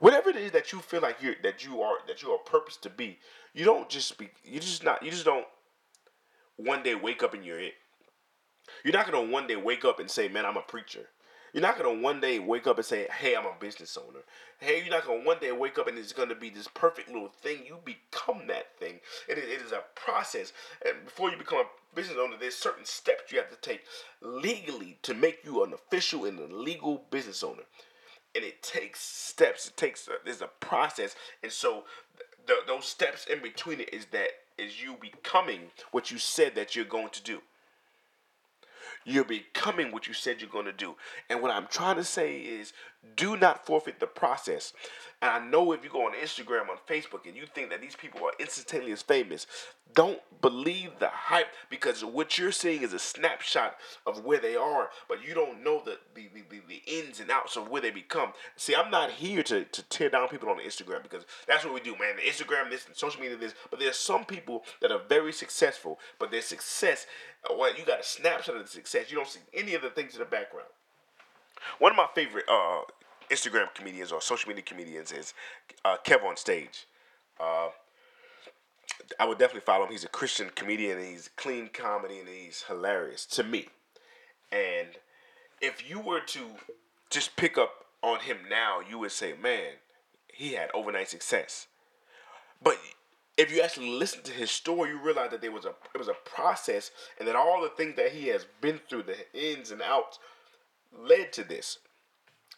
Whatever 0.00 0.30
it 0.30 0.36
is 0.36 0.52
that 0.52 0.72
you 0.72 0.80
feel 0.80 1.00
like 1.00 1.22
you 1.22 1.34
that 1.42 1.64
you 1.64 1.82
are 1.82 1.98
that 2.06 2.22
you 2.22 2.30
are 2.30 2.38
purpose 2.38 2.76
to 2.78 2.90
be, 2.90 3.18
you 3.54 3.64
don't 3.64 3.88
just 3.88 4.16
be. 4.18 4.30
You 4.44 4.60
just 4.60 4.84
not. 4.84 5.02
You 5.02 5.10
just 5.10 5.24
don't. 5.24 5.46
One 6.56 6.82
day 6.82 6.94
wake 6.94 7.22
up 7.22 7.34
and 7.34 7.44
you're 7.44 7.60
it. 7.60 7.74
You're 8.84 8.94
not 8.94 9.10
gonna 9.10 9.30
one 9.30 9.46
day 9.46 9.56
wake 9.56 9.84
up 9.84 10.00
and 10.00 10.10
say, 10.10 10.28
"Man, 10.28 10.46
I'm 10.46 10.56
a 10.56 10.62
preacher." 10.62 11.08
You're 11.58 11.66
not 11.66 11.76
gonna 11.76 12.00
one 12.00 12.20
day 12.20 12.38
wake 12.38 12.68
up 12.68 12.76
and 12.76 12.86
say, 12.86 13.08
"Hey, 13.10 13.34
I'm 13.34 13.44
a 13.44 13.52
business 13.58 13.96
owner." 13.96 14.20
Hey, 14.60 14.80
you're 14.80 14.94
not 14.94 15.04
gonna 15.04 15.24
one 15.24 15.40
day 15.40 15.50
wake 15.50 15.76
up 15.76 15.88
and 15.88 15.98
it's 15.98 16.12
gonna 16.12 16.36
be 16.36 16.50
this 16.50 16.68
perfect 16.68 17.08
little 17.08 17.30
thing. 17.30 17.66
You 17.66 17.80
become 17.84 18.46
that 18.46 18.78
thing. 18.78 19.00
It 19.26 19.38
is, 19.38 19.44
it 19.44 19.62
is 19.62 19.72
a 19.72 19.82
process, 19.96 20.52
and 20.86 21.04
before 21.04 21.32
you 21.32 21.36
become 21.36 21.58
a 21.58 21.96
business 21.96 22.16
owner, 22.16 22.36
there's 22.38 22.54
certain 22.54 22.84
steps 22.84 23.32
you 23.32 23.40
have 23.40 23.50
to 23.50 23.56
take 23.56 23.82
legally 24.20 24.98
to 25.02 25.14
make 25.14 25.44
you 25.44 25.64
an 25.64 25.72
official 25.72 26.26
and 26.26 26.38
a 26.38 26.46
legal 26.46 27.06
business 27.10 27.42
owner. 27.42 27.64
And 28.36 28.44
it 28.44 28.62
takes 28.62 29.00
steps. 29.00 29.66
It 29.66 29.76
takes 29.76 30.06
a, 30.06 30.12
there's 30.24 30.42
a 30.42 30.50
process, 30.60 31.16
and 31.42 31.50
so 31.50 31.86
the, 32.46 32.54
those 32.68 32.84
steps 32.84 33.26
in 33.26 33.42
between 33.42 33.80
it 33.80 33.92
is 33.92 34.06
that 34.12 34.28
is 34.58 34.80
you 34.80 34.96
becoming 35.00 35.72
what 35.90 36.12
you 36.12 36.18
said 36.18 36.54
that 36.54 36.76
you're 36.76 36.84
going 36.84 37.08
to 37.08 37.22
do. 37.24 37.42
You're 39.04 39.24
becoming 39.24 39.92
what 39.92 40.06
you 40.06 40.14
said 40.14 40.40
you're 40.40 40.50
going 40.50 40.66
to 40.66 40.72
do. 40.72 40.96
And 41.28 41.42
what 41.42 41.50
I'm 41.50 41.66
trying 41.66 41.96
to 41.96 42.04
say 42.04 42.38
is 42.38 42.72
do 43.16 43.36
not 43.36 43.64
forfeit 43.66 44.00
the 44.00 44.06
process. 44.06 44.72
And 45.20 45.30
I 45.30 45.44
know 45.48 45.72
if 45.72 45.82
you 45.82 45.90
go 45.90 46.06
on 46.06 46.14
Instagram, 46.14 46.68
on 46.68 46.78
Facebook, 46.88 47.26
and 47.26 47.36
you 47.36 47.44
think 47.46 47.70
that 47.70 47.80
these 47.80 47.96
people 47.96 48.20
are 48.24 48.32
instantaneously 48.38 49.04
famous, 49.06 49.46
don't 49.94 50.20
believe 50.40 50.90
the 50.98 51.08
hype 51.08 51.48
because 51.70 52.04
what 52.04 52.38
you're 52.38 52.52
seeing 52.52 52.82
is 52.82 52.92
a 52.92 52.98
snapshot 52.98 53.76
of 54.06 54.24
where 54.24 54.38
they 54.38 54.54
are, 54.54 54.90
but 55.08 55.26
you 55.26 55.34
don't 55.34 55.64
know 55.64 55.82
the, 55.84 55.98
the, 56.14 56.28
the, 56.34 56.60
the 56.68 56.82
ins 56.86 57.18
and 57.20 57.30
outs 57.30 57.56
of 57.56 57.68
where 57.68 57.82
they 57.82 57.90
become. 57.90 58.32
See, 58.56 58.74
I'm 58.74 58.90
not 58.90 59.10
here 59.10 59.42
to, 59.44 59.64
to 59.64 59.82
tear 59.84 60.10
down 60.10 60.28
people 60.28 60.50
on 60.50 60.58
Instagram 60.58 61.02
because 61.02 61.24
that's 61.46 61.64
what 61.64 61.74
we 61.74 61.80
do, 61.80 61.92
man. 61.92 62.14
Instagram 62.24 62.70
this 62.70 62.86
and 62.86 62.94
social 62.94 63.20
media 63.20 63.36
this, 63.36 63.54
but 63.70 63.80
there's 63.80 63.96
some 63.96 64.24
people 64.24 64.64
that 64.80 64.92
are 64.92 65.00
very 65.08 65.32
successful, 65.32 65.98
but 66.18 66.30
their 66.30 66.42
success, 66.42 67.06
well, 67.56 67.76
you 67.76 67.84
got 67.84 68.00
a 68.00 68.04
snapshot 68.04 68.56
of 68.56 68.62
the 68.62 68.68
success. 68.68 69.10
You 69.10 69.16
don't 69.16 69.28
see 69.28 69.40
any 69.54 69.74
of 69.74 69.82
the 69.82 69.90
things 69.90 70.14
in 70.14 70.20
the 70.20 70.24
background. 70.24 70.68
One 71.78 71.92
of 71.92 71.96
my 71.96 72.06
favorite 72.14 72.44
uh, 72.48 72.82
Instagram 73.30 73.72
comedians 73.74 74.12
or 74.12 74.20
social 74.20 74.48
media 74.48 74.62
comedians 74.62 75.12
is 75.12 75.34
uh, 75.84 75.96
Kev 76.04 76.24
on 76.24 76.36
Stage. 76.36 76.86
Uh, 77.40 77.68
I 79.18 79.26
would 79.26 79.38
definitely 79.38 79.62
follow 79.62 79.84
him. 79.84 79.92
He's 79.92 80.04
a 80.04 80.08
Christian 80.08 80.50
comedian 80.54 81.00
he's 81.00 81.30
clean 81.36 81.68
comedy 81.72 82.18
and 82.18 82.28
he's 82.28 82.64
hilarious 82.66 83.26
to 83.26 83.44
me. 83.44 83.68
And 84.50 84.88
if 85.60 85.88
you 85.88 86.00
were 86.00 86.20
to 86.20 86.40
just 87.10 87.36
pick 87.36 87.58
up 87.58 87.86
on 88.02 88.20
him 88.20 88.38
now, 88.48 88.80
you 88.88 88.98
would 88.98 89.12
say, 89.12 89.34
man, 89.40 89.72
he 90.32 90.52
had 90.52 90.70
overnight 90.72 91.08
success. 91.08 91.66
But 92.62 92.78
if 93.38 93.52
you 93.52 93.62
actually 93.62 93.90
listen 93.90 94.22
to 94.24 94.32
his 94.32 94.50
story, 94.50 94.90
you 94.90 94.98
realize 95.00 95.30
that 95.30 95.40
there 95.40 95.52
was 95.52 95.64
a 95.64 95.74
it 95.94 95.98
was 95.98 96.08
a 96.08 96.14
process, 96.24 96.90
and 97.18 97.26
that 97.26 97.36
all 97.36 97.62
the 97.62 97.70
things 97.70 97.94
that 97.96 98.12
he 98.12 98.26
has 98.28 98.44
been 98.60 98.80
through, 98.88 99.04
the 99.04 99.16
ins 99.32 99.70
and 99.70 99.80
outs, 99.80 100.18
led 100.92 101.32
to 101.34 101.44
this. 101.44 101.78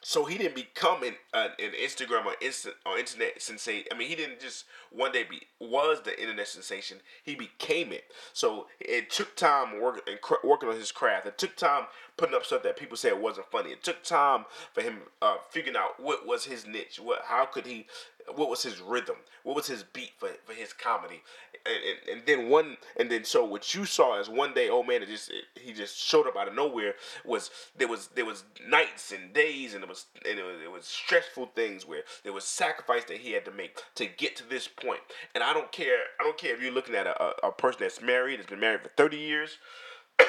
So 0.02 0.24
he 0.24 0.38
didn't 0.38 0.54
become 0.54 1.02
an, 1.02 1.14
an, 1.34 1.50
an 1.58 1.72
Instagram 1.72 2.24
or 2.24 2.34
instant 2.40 2.76
or 2.86 2.98
internet 2.98 3.40
sensation. 3.42 3.86
I 3.92 3.98
mean, 3.98 4.08
he 4.08 4.14
didn't 4.14 4.40
just 4.40 4.64
one 4.90 5.12
day 5.12 5.24
be 5.24 5.42
was 5.58 6.00
the 6.02 6.18
internet 6.18 6.48
sensation. 6.48 6.98
He 7.22 7.34
became 7.34 7.92
it. 7.92 8.04
So 8.32 8.66
it 8.80 9.10
took 9.10 9.36
time 9.36 9.78
working 9.78 10.16
working 10.42 10.70
on 10.70 10.76
his 10.76 10.90
craft. 10.90 11.26
It 11.26 11.36
took 11.36 11.54
time 11.54 11.84
putting 12.16 12.34
up 12.34 12.46
stuff 12.46 12.62
that 12.62 12.78
people 12.78 12.96
said 12.96 13.20
wasn't 13.20 13.50
funny. 13.50 13.70
It 13.70 13.82
took 13.82 14.02
time 14.02 14.46
for 14.72 14.80
him 14.80 15.00
uh, 15.20 15.36
figuring 15.50 15.76
out 15.76 16.00
what 16.00 16.26
was 16.26 16.46
his 16.46 16.66
niche. 16.66 16.98
What 16.98 17.20
how 17.26 17.44
could 17.44 17.66
he 17.66 17.86
what 18.34 18.48
was 18.48 18.62
his 18.62 18.80
rhythm? 18.80 19.16
What 19.42 19.56
was 19.56 19.66
his 19.66 19.82
beat 19.82 20.12
for, 20.18 20.30
for 20.44 20.54
his 20.54 20.72
comedy? 20.72 21.22
And, 21.66 22.18
and, 22.18 22.26
then 22.26 22.48
one 22.48 22.76
and 22.98 23.10
then 23.10 23.24
so 23.24 23.44
what 23.44 23.74
you 23.74 23.84
saw 23.84 24.18
is 24.18 24.28
one 24.28 24.54
day, 24.54 24.68
oh 24.70 24.82
man, 24.82 25.02
it 25.02 25.08
just 25.08 25.30
it, 25.30 25.44
he 25.60 25.72
just 25.72 25.98
showed 25.98 26.26
up 26.26 26.36
out 26.36 26.48
of 26.48 26.54
nowhere. 26.54 26.94
Was 27.24 27.50
there 27.76 27.88
was 27.88 28.08
there 28.08 28.24
was 28.24 28.44
nights 28.66 29.12
and 29.12 29.32
days 29.32 29.74
and 29.74 29.82
it 29.82 29.88
was 29.88 30.06
and 30.28 30.38
it 30.38 30.44
was, 30.44 30.56
it 30.64 30.70
was 30.70 30.86
stressful 30.86 31.50
things 31.54 31.86
where 31.86 32.02
there 32.24 32.32
was 32.32 32.44
sacrifice 32.44 33.04
that 33.04 33.18
he 33.18 33.32
had 33.32 33.44
to 33.44 33.50
make 33.50 33.80
to 33.96 34.06
get 34.06 34.36
to 34.36 34.48
this. 34.48 34.68
And 35.34 35.44
I 35.44 35.52
don't 35.52 35.70
care. 35.72 35.98
I 36.18 36.24
don't 36.24 36.38
care 36.38 36.54
if 36.54 36.62
you're 36.62 36.72
looking 36.72 36.94
at 36.94 37.06
a, 37.06 37.22
a, 37.22 37.48
a 37.48 37.52
person 37.52 37.80
that's 37.80 38.00
married, 38.00 38.38
that's 38.38 38.48
been 38.48 38.60
married 38.60 38.82
for 38.82 38.90
thirty 38.96 39.18
years 39.18 39.58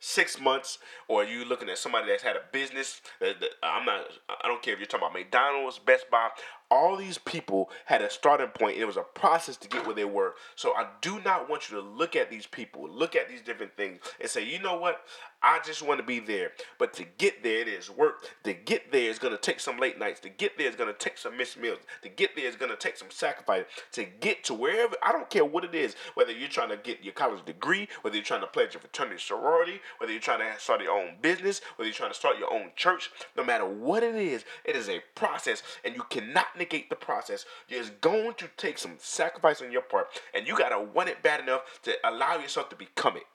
six 0.00 0.40
months, 0.40 0.78
or 1.08 1.24
you 1.24 1.44
looking 1.44 1.68
at 1.68 1.78
somebody 1.78 2.08
that's 2.08 2.22
had 2.22 2.36
a 2.36 2.42
business. 2.52 3.00
That, 3.20 3.40
that, 3.40 3.50
I'm 3.62 3.84
not. 3.84 4.04
I 4.28 4.46
don't 4.46 4.62
care 4.62 4.74
if 4.74 4.80
you're 4.80 4.86
talking 4.86 5.06
about 5.06 5.18
McDonald's, 5.18 5.78
Best 5.78 6.10
Buy. 6.10 6.28
All 6.70 6.96
these 6.96 7.18
people 7.18 7.70
had 7.86 8.02
a 8.02 8.10
starting 8.10 8.48
point. 8.48 8.76
It 8.76 8.84
was 8.84 8.96
a 8.96 9.02
process 9.02 9.56
to 9.58 9.68
get 9.68 9.86
where 9.86 9.94
they 9.94 10.04
were. 10.04 10.34
So 10.54 10.74
I 10.74 10.88
do 11.00 11.20
not 11.24 11.48
want 11.48 11.70
you 11.70 11.80
to 11.80 11.82
look 11.82 12.14
at 12.14 12.30
these 12.30 12.46
people, 12.46 12.88
look 12.88 13.16
at 13.16 13.28
these 13.28 13.40
different 13.40 13.76
things, 13.76 14.00
and 14.20 14.28
say, 14.28 14.44
you 14.44 14.60
know 14.60 14.78
what? 14.78 15.02
I 15.42 15.60
just 15.64 15.82
want 15.82 16.00
to 16.00 16.06
be 16.06 16.18
there. 16.18 16.52
But 16.78 16.92
to 16.94 17.04
get 17.16 17.42
there, 17.42 17.60
it 17.60 17.68
is 17.68 17.88
work. 17.88 18.24
To 18.44 18.52
get 18.52 18.90
there 18.90 19.08
is 19.08 19.18
going 19.18 19.32
to 19.32 19.40
take 19.40 19.60
some 19.60 19.78
late 19.78 19.98
nights. 19.98 20.20
To 20.20 20.28
get 20.28 20.58
there 20.58 20.68
is 20.68 20.74
going 20.74 20.92
to 20.92 20.98
take 20.98 21.16
some 21.16 21.36
missed 21.36 21.58
meals. 21.58 21.78
To 22.02 22.08
get 22.08 22.34
there 22.34 22.46
is 22.46 22.56
going 22.56 22.70
to 22.70 22.76
take 22.76 22.96
some 22.96 23.10
sacrifice. 23.10 23.64
To 23.92 24.04
get 24.04 24.42
to 24.44 24.54
wherever, 24.54 24.96
I 25.02 25.12
don't 25.12 25.30
care 25.30 25.44
what 25.44 25.64
it 25.64 25.74
is, 25.74 25.94
whether 26.14 26.32
you're 26.32 26.48
trying 26.48 26.70
to 26.70 26.76
get 26.76 27.04
your 27.04 27.14
college 27.14 27.44
degree, 27.44 27.88
whether 28.02 28.16
you're 28.16 28.24
trying 28.24 28.40
to 28.40 28.46
pledge 28.48 28.74
your 28.74 28.80
fraternity 28.80 29.20
sorority, 29.20 29.80
whether 29.98 30.12
you're 30.12 30.20
trying 30.20 30.40
to 30.40 30.60
start 30.60 30.82
your 30.82 30.92
own 30.92 31.14
business, 31.22 31.60
whether 31.76 31.88
you're 31.88 31.94
trying 31.94 32.10
to 32.10 32.16
start 32.16 32.38
your 32.38 32.52
own 32.52 32.70
church, 32.74 33.10
no 33.36 33.44
matter 33.44 33.64
what 33.64 34.02
it 34.02 34.16
is, 34.16 34.44
it 34.64 34.74
is 34.74 34.88
a 34.88 35.00
process 35.14 35.62
and 35.84 35.94
you 35.94 36.02
cannot 36.10 36.57
negate 36.58 36.90
the 36.90 36.96
process. 36.96 37.44
It's 37.68 37.90
going 37.90 38.34
to 38.34 38.48
take 38.56 38.78
some 38.78 38.96
sacrifice 38.98 39.62
on 39.62 39.72
your 39.72 39.82
part 39.82 40.08
and 40.34 40.46
you 40.46 40.56
got 40.56 40.70
to 40.70 40.80
want 40.80 41.08
it 41.08 41.22
bad 41.22 41.40
enough 41.40 41.80
to 41.82 41.94
allow 42.04 42.38
yourself 42.38 42.68
to 42.70 42.76
become 42.76 43.16
it. 43.16 43.26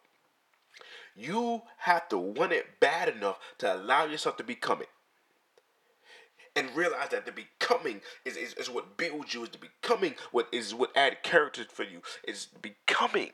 You 1.15 1.61
have 1.77 2.09
to 2.09 2.17
want 2.17 2.53
it 2.53 2.79
bad 2.79 3.09
enough 3.09 3.39
to 3.59 3.73
allow 3.73 4.05
yourself 4.05 4.37
to 4.37 4.43
become 4.43 4.81
it. 4.81 4.89
And 6.55 6.75
realize 6.75 7.09
that 7.09 7.25
the 7.25 7.31
becoming 7.31 8.01
is, 8.25 8.37
is, 8.37 8.53
is 8.53 8.69
what 8.69 8.95
builds 8.95 9.33
you, 9.33 9.43
is 9.43 9.49
the 9.49 9.57
becoming 9.57 10.13
what 10.31 10.47
is 10.51 10.73
what 10.73 10.95
add 10.95 11.23
character 11.23 11.65
for 11.67 11.83
you, 11.83 12.01
is 12.27 12.47
becoming. 12.61 13.31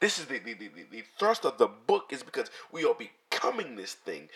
This 0.00 0.18
is 0.18 0.26
the, 0.26 0.38
the, 0.38 0.54
the, 0.54 0.70
the, 0.90 1.02
thrust 1.18 1.44
of 1.44 1.58
the 1.58 1.66
book 1.66 2.10
is 2.12 2.22
because 2.22 2.50
we 2.70 2.84
are 2.84 2.94
becoming 3.38 3.76
this 3.76 3.94
thing. 3.94 4.28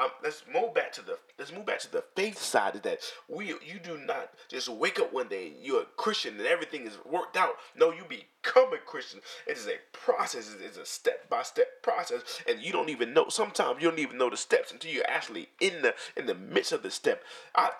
Um, 0.00 0.08
let's 0.22 0.42
move 0.52 0.74
back 0.74 0.92
to 0.92 1.02
the 1.02 1.18
let's 1.38 1.52
move 1.52 1.66
back 1.66 1.80
to 1.80 1.92
the 1.92 2.04
faith 2.14 2.38
side 2.38 2.74
of 2.76 2.82
that. 2.82 3.00
We 3.28 3.48
you 3.48 3.78
do 3.82 3.98
not 3.98 4.30
just 4.48 4.68
wake 4.68 4.98
up 4.98 5.12
one 5.12 5.28
day 5.28 5.52
you're 5.62 5.82
a 5.82 5.86
Christian 5.96 6.36
and 6.38 6.46
everything 6.46 6.86
is 6.86 6.98
worked 7.04 7.36
out. 7.36 7.54
No, 7.76 7.92
you 7.92 8.04
become 8.08 8.72
a 8.72 8.78
Christian. 8.78 9.20
It 9.46 9.56
is 9.56 9.66
a 9.66 9.76
process. 9.92 10.54
It's 10.60 10.78
a 10.78 10.86
step 10.86 11.28
by 11.28 11.42
step 11.42 11.82
process, 11.82 12.42
and 12.48 12.60
you 12.60 12.72
don't 12.72 12.90
even 12.90 13.12
know. 13.14 13.28
Sometimes 13.28 13.82
you 13.82 13.90
don't 13.90 13.98
even 13.98 14.18
know 14.18 14.30
the 14.30 14.36
steps 14.36 14.72
until 14.72 14.92
you're 14.92 15.08
actually 15.08 15.48
in 15.60 15.82
the 15.82 15.94
in 16.16 16.26
the 16.26 16.34
midst 16.34 16.72
of 16.72 16.82
the 16.82 16.90
step. 16.90 17.22
I 17.54 17.70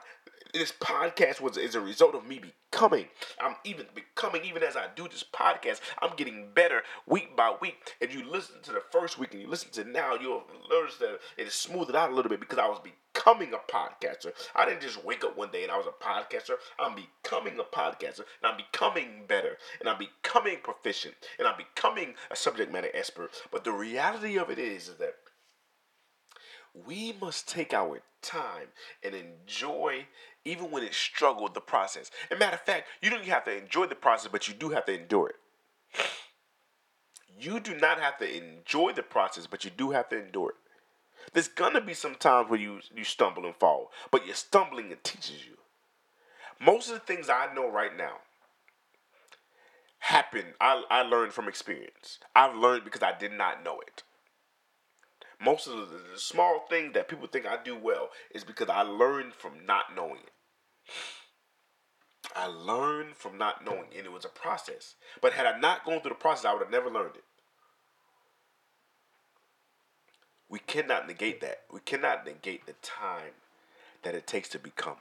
this 0.53 0.73
podcast 0.73 1.41
was 1.41 1.57
is 1.57 1.75
a 1.75 1.81
result 1.81 2.15
of 2.15 2.27
me 2.27 2.41
becoming. 2.41 3.07
I'm 3.41 3.57
even 3.65 3.87
becoming 3.95 4.45
even 4.45 4.63
as 4.63 4.77
I 4.77 4.87
do 4.95 5.09
this 5.09 5.25
podcast. 5.25 5.81
I'm 6.01 6.17
getting 6.17 6.49
better 6.55 6.83
week 7.07 7.37
by 7.37 7.55
week. 7.61 7.95
If 8.01 8.15
you 8.15 8.29
listen 8.31 8.57
to 8.63 8.73
the 8.73 8.83
first 8.91 9.19
week 9.19 9.33
and 9.33 9.43
you 9.43 9.49
listen 9.49 9.71
to 9.73 9.85
now, 9.85 10.15
you'll 10.21 10.45
notice 10.71 10.97
that 10.97 11.19
it 11.37 11.47
is 11.47 11.55
smoothed 11.55 11.95
out 11.95 12.11
a 12.11 12.15
little 12.15 12.31
bit 12.31 12.41
because 12.41 12.59
I 12.59 12.69
was 12.69 12.81
becoming 12.81 13.53
a 13.55 13.73
podcaster. 13.73 14.33
I 14.55 14.67
didn't 14.67 14.83
just 14.83 15.05
wake 15.05 15.25
up 15.25 15.37
one 15.37 15.51
day 15.51 15.63
and 15.63 15.73
I 15.73 15.77
was 15.77 15.87
a 15.87 16.05
podcaster. 16.05 16.55
I'm 16.79 16.95
becoming 16.95 17.59
a 17.59 17.65
podcaster 17.65 18.25
and 18.43 18.45
I'm 18.53 18.57
becoming 18.57 19.25
better 19.27 19.57
and 19.81 19.89
I'm 19.89 19.99
becoming 19.99 20.59
proficient 20.63 21.15
and 21.39 21.49
I'm 21.49 21.57
becoming 21.57 22.15
a 22.31 22.37
subject 22.37 22.73
matter 22.73 22.91
expert. 22.95 23.31
But 23.51 23.65
the 23.65 23.73
reality 23.73 24.39
of 24.39 24.51
it 24.51 24.59
is, 24.59 24.89
is 24.89 24.97
that 24.97 25.15
we 26.87 27.15
must 27.21 27.49
take 27.49 27.73
our 27.73 28.03
time 28.21 28.69
and 29.03 29.15
enjoy 29.15 30.07
even 30.47 30.71
when 30.71 30.85
it 30.85 30.95
struggled 30.95 31.55
the 31.55 31.61
process. 31.61 32.11
And 32.31 32.39
matter 32.39 32.55
of 32.55 32.63
fact, 32.63 32.89
you 33.03 33.11
don't 33.11 33.25
have 33.25 33.45
to 33.45 33.57
enjoy 33.57 33.87
the 33.87 33.95
process, 33.95 34.31
but 34.31 34.47
you 34.49 34.55
do 34.55 34.71
have 34.71 34.87
to 34.87 34.99
endure 34.99 35.31
it. 35.31 35.37
You 37.39 37.61
do 37.61 37.75
not 37.75 38.01
have 38.01 38.17
to 38.19 38.37
enjoy 38.37 38.93
the 38.93 39.03
process, 39.03 39.47
but 39.47 39.65
you 39.65 39.71
do 39.71 39.91
have 39.91 40.09
to 40.11 40.23
endure 40.23 40.51
it. 40.51 40.57
There's 41.33 41.49
gonna 41.49 41.81
be 41.81 41.95
some 41.95 42.15
times 42.15 42.49
where 42.49 42.61
you 42.61 42.81
you 42.95 43.05
stumble 43.05 43.45
and 43.45 43.57
fall, 43.57 43.91
but 44.11 44.25
your 44.25 44.37
stumbling 44.37 44.91
it 44.91 45.03
teaches 45.05 45.45
you. 45.45 45.57
Most 46.61 46.89
of 46.89 46.95
the 46.95 47.01
things 47.01 47.29
I 47.29 47.53
know 47.53 47.69
right 47.69 47.95
now 47.95 48.19
happen. 49.99 50.45
I, 50.61 50.85
I 50.89 51.03
learned 51.03 51.33
from 51.33 51.49
experience. 51.49 52.19
I've 52.35 52.55
learned 52.55 52.85
because 52.85 53.03
I 53.03 53.19
did 53.19 53.33
not 53.33 53.65
know 53.65 53.81
it. 53.81 54.05
Most 55.41 55.67
of 55.67 55.77
the, 55.77 55.97
the 56.13 56.19
small 56.19 56.67
things 56.71 56.95
that 56.95 57.09
people 57.09 57.27
think 57.27 57.45
I 57.45 57.63
do 57.63 57.77
well 57.77 58.11
is 58.35 58.45
because 58.45 58.69
I 58.69 58.83
learned 58.83 59.35
from 59.35 59.67
not 59.67 59.95
knowing 59.95 60.21
it. 60.25 60.31
I 62.35 62.47
learned 62.47 63.17
from 63.17 63.39
not 63.39 63.65
knowing, 63.65 63.89
and 63.97 64.05
it 64.07 64.13
was 64.13 64.25
a 64.25 64.29
process. 64.29 64.95
But 65.21 65.33
had 65.33 65.47
I 65.47 65.59
not 65.59 65.85
gone 65.85 66.01
through 66.01 66.11
the 66.11 66.17
process, 66.17 66.45
I 66.45 66.53
would 66.53 66.63
have 66.63 66.71
never 66.71 66.91
learned 66.91 67.17
it. 67.17 67.25
We 70.49 70.59
cannot 70.61 71.07
negate 71.07 71.41
that. 71.41 71.63
We 71.73 71.81
cannot 71.81 72.25
negate 72.25 72.67
the 72.67 72.75
time 72.83 73.33
that 74.03 74.15
it 74.15 74.27
takes 74.27 74.49
to 74.51 74.59
become. 74.59 74.97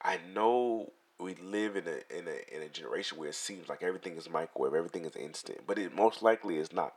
I 0.00 0.18
know 0.34 0.92
we 1.20 1.34
live 1.34 1.76
in 1.76 1.86
a 1.86 2.18
in 2.18 2.26
a 2.26 2.56
in 2.56 2.62
a 2.62 2.68
generation 2.68 3.18
where 3.18 3.28
it 3.28 3.34
seems 3.34 3.68
like 3.68 3.82
everything 3.82 4.16
is 4.16 4.28
microwave, 4.28 4.74
everything 4.74 5.04
is 5.04 5.14
instant, 5.14 5.60
but 5.66 5.78
it 5.78 5.94
most 5.94 6.22
likely 6.22 6.56
is 6.56 6.72
not. 6.72 6.94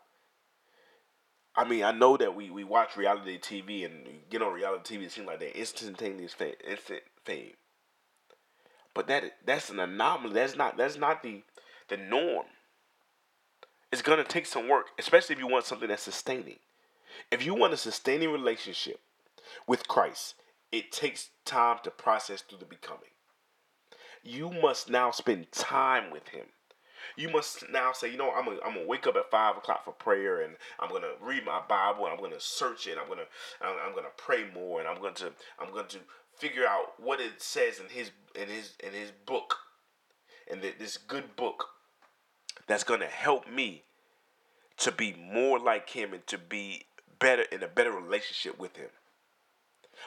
I 1.57 1.63
mean, 1.67 1.83
I 1.83 1.91
know 1.91 2.17
that 2.17 2.35
we, 2.35 2.49
we 2.49 2.63
watch 2.63 2.97
reality 2.97 3.39
TV 3.39 3.85
and 3.85 4.07
get 4.29 4.41
on 4.41 4.53
reality 4.53 4.97
TV. 4.97 5.03
It 5.03 5.11
seems 5.11 5.27
like 5.27 5.39
they're 5.39 5.49
instantaneous 5.49 6.33
fame, 6.33 6.55
instant 6.67 7.03
fame. 7.23 7.53
But 8.93 9.07
that 9.07 9.23
that's 9.45 9.69
an 9.69 9.79
anomaly. 9.79 10.33
That's 10.33 10.55
not 10.55 10.77
that's 10.77 10.97
not 10.97 11.21
the 11.23 11.43
the 11.89 11.97
norm. 11.97 12.45
It's 13.91 14.01
gonna 14.01 14.23
take 14.23 14.45
some 14.45 14.67
work, 14.67 14.87
especially 14.97 15.33
if 15.33 15.39
you 15.39 15.47
want 15.47 15.65
something 15.65 15.87
that's 15.89 16.03
sustaining. 16.03 16.59
If 17.31 17.45
you 17.45 17.53
want 17.53 17.73
a 17.73 17.77
sustaining 17.77 18.31
relationship 18.31 18.99
with 19.67 19.87
Christ, 19.87 20.35
it 20.71 20.91
takes 20.91 21.29
time 21.45 21.77
to 21.83 21.91
process 21.91 22.41
through 22.41 22.59
the 22.59 22.65
becoming. 22.65 23.11
You 24.23 24.49
must 24.49 24.89
now 24.89 25.11
spend 25.11 25.51
time 25.51 26.11
with 26.11 26.29
Him 26.29 26.45
you 27.15 27.29
must 27.29 27.69
now 27.71 27.91
say, 27.93 28.11
you 28.11 28.17
know, 28.17 28.31
I'm 28.31 28.45
gonna, 28.45 28.59
I'm 28.65 28.73
gonna 28.75 28.87
wake 28.87 29.07
up 29.07 29.15
at 29.15 29.29
five 29.31 29.57
o'clock 29.57 29.85
for 29.85 29.91
prayer, 29.91 30.41
and 30.41 30.55
I'm 30.79 30.89
gonna 30.89 31.13
read 31.21 31.45
my 31.45 31.61
Bible, 31.67 32.05
and 32.05 32.13
I'm 32.13 32.21
gonna 32.21 32.39
search 32.39 32.87
it. 32.87 32.97
I'm 33.01 33.07
gonna, 33.07 33.27
I'm, 33.61 33.75
I'm 33.85 33.95
gonna 33.95 34.07
pray 34.17 34.45
more, 34.53 34.79
and 34.79 34.87
I'm 34.87 34.99
going 34.99 35.15
to, 35.15 35.31
I'm 35.59 35.71
going 35.71 35.87
to 35.87 35.99
figure 36.37 36.67
out 36.67 36.99
what 36.99 37.19
it 37.19 37.41
says 37.41 37.79
in 37.79 37.87
his, 37.89 38.11
in 38.35 38.47
his, 38.47 38.73
in 38.83 38.91
his 38.91 39.11
book, 39.25 39.55
and 40.49 40.61
this 40.61 40.97
good 40.97 41.35
book 41.35 41.69
that's 42.67 42.83
gonna 42.83 43.05
help 43.05 43.49
me 43.49 43.83
to 44.77 44.91
be 44.91 45.15
more 45.31 45.59
like 45.59 45.89
him 45.89 46.13
and 46.13 46.25
to 46.27 46.37
be 46.37 46.85
better 47.19 47.43
in 47.43 47.63
a 47.63 47.67
better 47.67 47.91
relationship 47.91 48.59
with 48.59 48.75
him. 48.75 48.89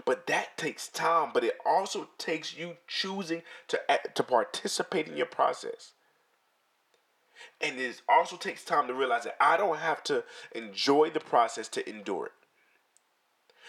But 0.05 0.27
that 0.27 0.57
takes 0.57 0.89
time, 0.89 1.31
but 1.33 1.45
it 1.45 1.59
also 1.65 2.09
takes 2.19 2.57
you 2.57 2.77
choosing 2.87 3.43
to 3.69 3.81
to 4.15 4.23
participate 4.23 5.09
in 5.09 5.17
your 5.17 5.27
process. 5.27 5.93
And 7.61 7.79
it 7.79 8.01
also 8.09 8.37
takes 8.37 8.65
time 8.65 8.87
to 8.89 8.95
realize 8.95 9.25
that 9.25 9.37
I 9.41 9.57
don't 9.57 9.79
have 9.79 10.03
to 10.05 10.25
enjoy 10.55 11.11
the 11.11 11.21
process 11.21 11.69
to 11.69 11.89
endure 11.89 12.27
it. 12.27 12.33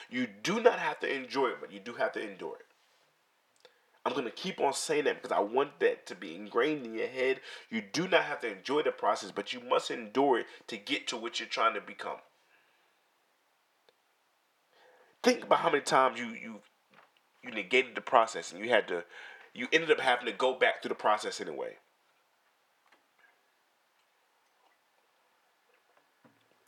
You 0.09 0.27
do 0.27 0.59
not 0.59 0.79
have 0.79 0.99
to 1.01 1.13
enjoy 1.13 1.49
it, 1.49 1.57
but 1.61 1.71
you 1.71 1.79
do 1.79 1.93
have 1.93 2.11
to 2.13 2.21
endure 2.21 2.55
it. 2.55 2.65
I'm 4.05 4.13
going 4.13 4.25
to 4.25 4.31
keep 4.31 4.59
on 4.59 4.73
saying 4.73 5.03
that 5.03 5.21
because 5.21 5.35
I 5.35 5.41
want 5.41 5.79
that 5.81 6.07
to 6.07 6.15
be 6.15 6.33
ingrained 6.33 6.85
in 6.85 6.95
your 6.95 7.07
head. 7.07 7.41
You 7.69 7.81
do 7.81 8.07
not 8.07 8.23
have 8.23 8.39
to 8.41 8.51
enjoy 8.51 8.81
the 8.81 8.91
process, 8.91 9.31
but 9.31 9.53
you 9.53 9.59
must 9.59 9.91
endure 9.91 10.39
it 10.39 10.47
to 10.67 10.77
get 10.77 11.07
to 11.07 11.17
what 11.17 11.39
you're 11.39 11.49
trying 11.49 11.75
to 11.75 11.81
become. 11.81 12.17
Think 15.21 15.43
about 15.43 15.59
how 15.59 15.69
many 15.69 15.83
times 15.83 16.17
you 16.17 16.27
you 16.27 16.61
you 17.43 17.51
negated 17.51 17.95
the 17.95 18.01
process 18.01 18.51
and 18.51 18.63
you 18.63 18.69
had 18.69 18.87
to 18.87 19.03
you 19.53 19.67
ended 19.73 19.91
up 19.91 19.99
having 19.99 20.25
to 20.27 20.31
go 20.31 20.53
back 20.53 20.81
through 20.81 20.89
the 20.89 20.95
process 20.95 21.41
anyway. 21.41 21.75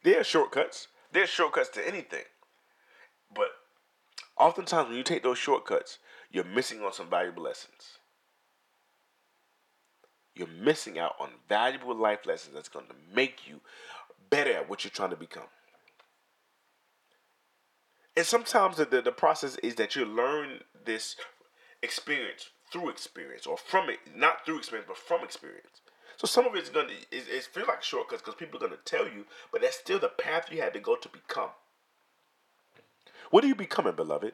There 0.03 0.19
are 0.19 0.23
shortcuts. 0.23 0.87
There's 1.11 1.29
shortcuts 1.29 1.69
to 1.69 1.87
anything. 1.87 2.23
But 3.33 3.49
oftentimes 4.37 4.89
when 4.89 4.97
you 4.97 5.03
take 5.03 5.23
those 5.23 5.37
shortcuts, 5.37 5.99
you're 6.31 6.43
missing 6.43 6.81
on 6.81 6.93
some 6.93 7.09
valuable 7.09 7.43
lessons. 7.43 7.99
You're 10.33 10.47
missing 10.47 10.97
out 10.97 11.15
on 11.19 11.29
valuable 11.49 11.95
life 11.95 12.25
lessons 12.25 12.55
that's 12.55 12.69
going 12.69 12.87
to 12.87 12.95
make 13.13 13.47
you 13.47 13.59
better 14.29 14.53
at 14.53 14.69
what 14.69 14.83
you're 14.83 14.91
trying 14.91 15.09
to 15.09 15.17
become. 15.17 15.49
And 18.15 18.25
sometimes 18.25 18.77
the, 18.77 18.85
the, 18.85 19.01
the 19.01 19.11
process 19.11 19.57
is 19.57 19.75
that 19.75 19.95
you 19.95 20.05
learn 20.05 20.61
this 20.85 21.15
experience 21.83 22.49
through 22.71 22.89
experience 22.89 23.45
or 23.45 23.57
from 23.57 23.89
it, 23.89 23.99
not 24.15 24.45
through 24.45 24.57
experience, 24.57 24.87
but 24.87 24.97
from 24.97 25.23
experience. 25.23 25.81
So 26.21 26.27
some 26.27 26.45
of 26.45 26.53
it's 26.53 26.69
gonna 26.69 26.93
it, 27.11 27.25
it 27.27 27.43
feels 27.45 27.67
like 27.67 27.81
shortcuts 27.81 28.21
because 28.21 28.35
people 28.35 28.57
are 28.57 28.67
gonna 28.67 28.79
tell 28.85 29.05
you, 29.05 29.25
but 29.51 29.63
that's 29.63 29.77
still 29.77 29.97
the 29.97 30.07
path 30.07 30.49
you 30.51 30.61
had 30.61 30.71
to 30.75 30.79
go 30.79 30.95
to 30.95 31.09
become. 31.09 31.49
What 33.31 33.43
are 33.43 33.47
you 33.47 33.55
becoming, 33.55 33.95
beloved? 33.95 34.33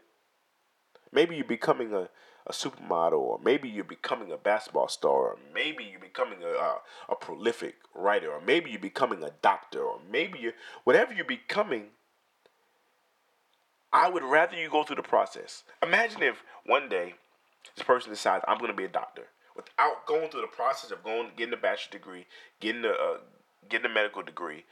Maybe 1.13 1.37
you're 1.37 1.45
becoming 1.45 1.93
a, 1.93 2.09
a 2.45 2.51
supermodel, 2.51 3.13
or 3.13 3.39
maybe 3.41 3.69
you're 3.69 3.85
becoming 3.85 4.33
a 4.33 4.37
basketball 4.37 4.89
star, 4.89 5.13
or 5.13 5.37
maybe 5.53 5.85
you're 5.85 6.01
becoming 6.01 6.39
a, 6.43 6.47
a, 6.47 6.81
a 7.07 7.15
prolific 7.15 7.75
writer, 7.95 8.33
or 8.33 8.41
maybe 8.41 8.69
you're 8.69 8.81
becoming 8.81 9.23
a 9.23 9.31
doctor, 9.41 9.79
or 9.79 10.01
maybe 10.11 10.39
you 10.39 10.51
whatever 10.83 11.13
you're 11.13 11.23
becoming. 11.23 11.85
I 13.93 14.09
would 14.09 14.23
rather 14.23 14.57
you 14.57 14.69
go 14.69 14.83
through 14.83 14.97
the 14.97 15.03
process. 15.03 15.63
Imagine 15.81 16.21
if 16.21 16.43
one 16.65 16.89
day 16.89 17.15
this 17.77 17.85
person 17.85 18.11
decides 18.11 18.43
I'm 18.45 18.57
going 18.57 18.71
to 18.71 18.75
be 18.75 18.83
a 18.83 18.89
doctor 18.89 19.27
without 19.57 20.05
going 20.05 20.29
through 20.29 20.41
the 20.41 20.47
process 20.47 20.91
of 20.91 21.03
going 21.03 21.31
getting 21.35 21.53
a 21.53 21.57
bachelor's 21.57 21.91
degree, 21.91 22.25
getting 22.61 22.85
a 22.85 22.89
uh, 22.89 23.17
getting 23.67 23.91
a 23.91 23.93
medical 23.93 24.21
degree, 24.21 24.63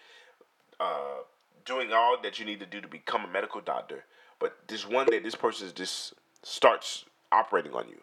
uh, 0.80 1.24
doing 1.66 1.92
all 1.92 2.18
that 2.22 2.40
you 2.40 2.46
need 2.46 2.60
to 2.62 2.66
do 2.66 2.80
to 2.80 2.88
become 2.88 3.26
a 3.26 3.28
medical 3.28 3.60
doctor. 3.60 4.06
But 4.40 4.56
this 4.68 4.88
one 4.88 5.08
day, 5.08 5.20
this 5.20 5.36
person 5.36 5.70
just 5.76 6.14
starts 6.44 7.06
operating 7.32 7.74
on 7.74 7.90
you. 7.90 7.98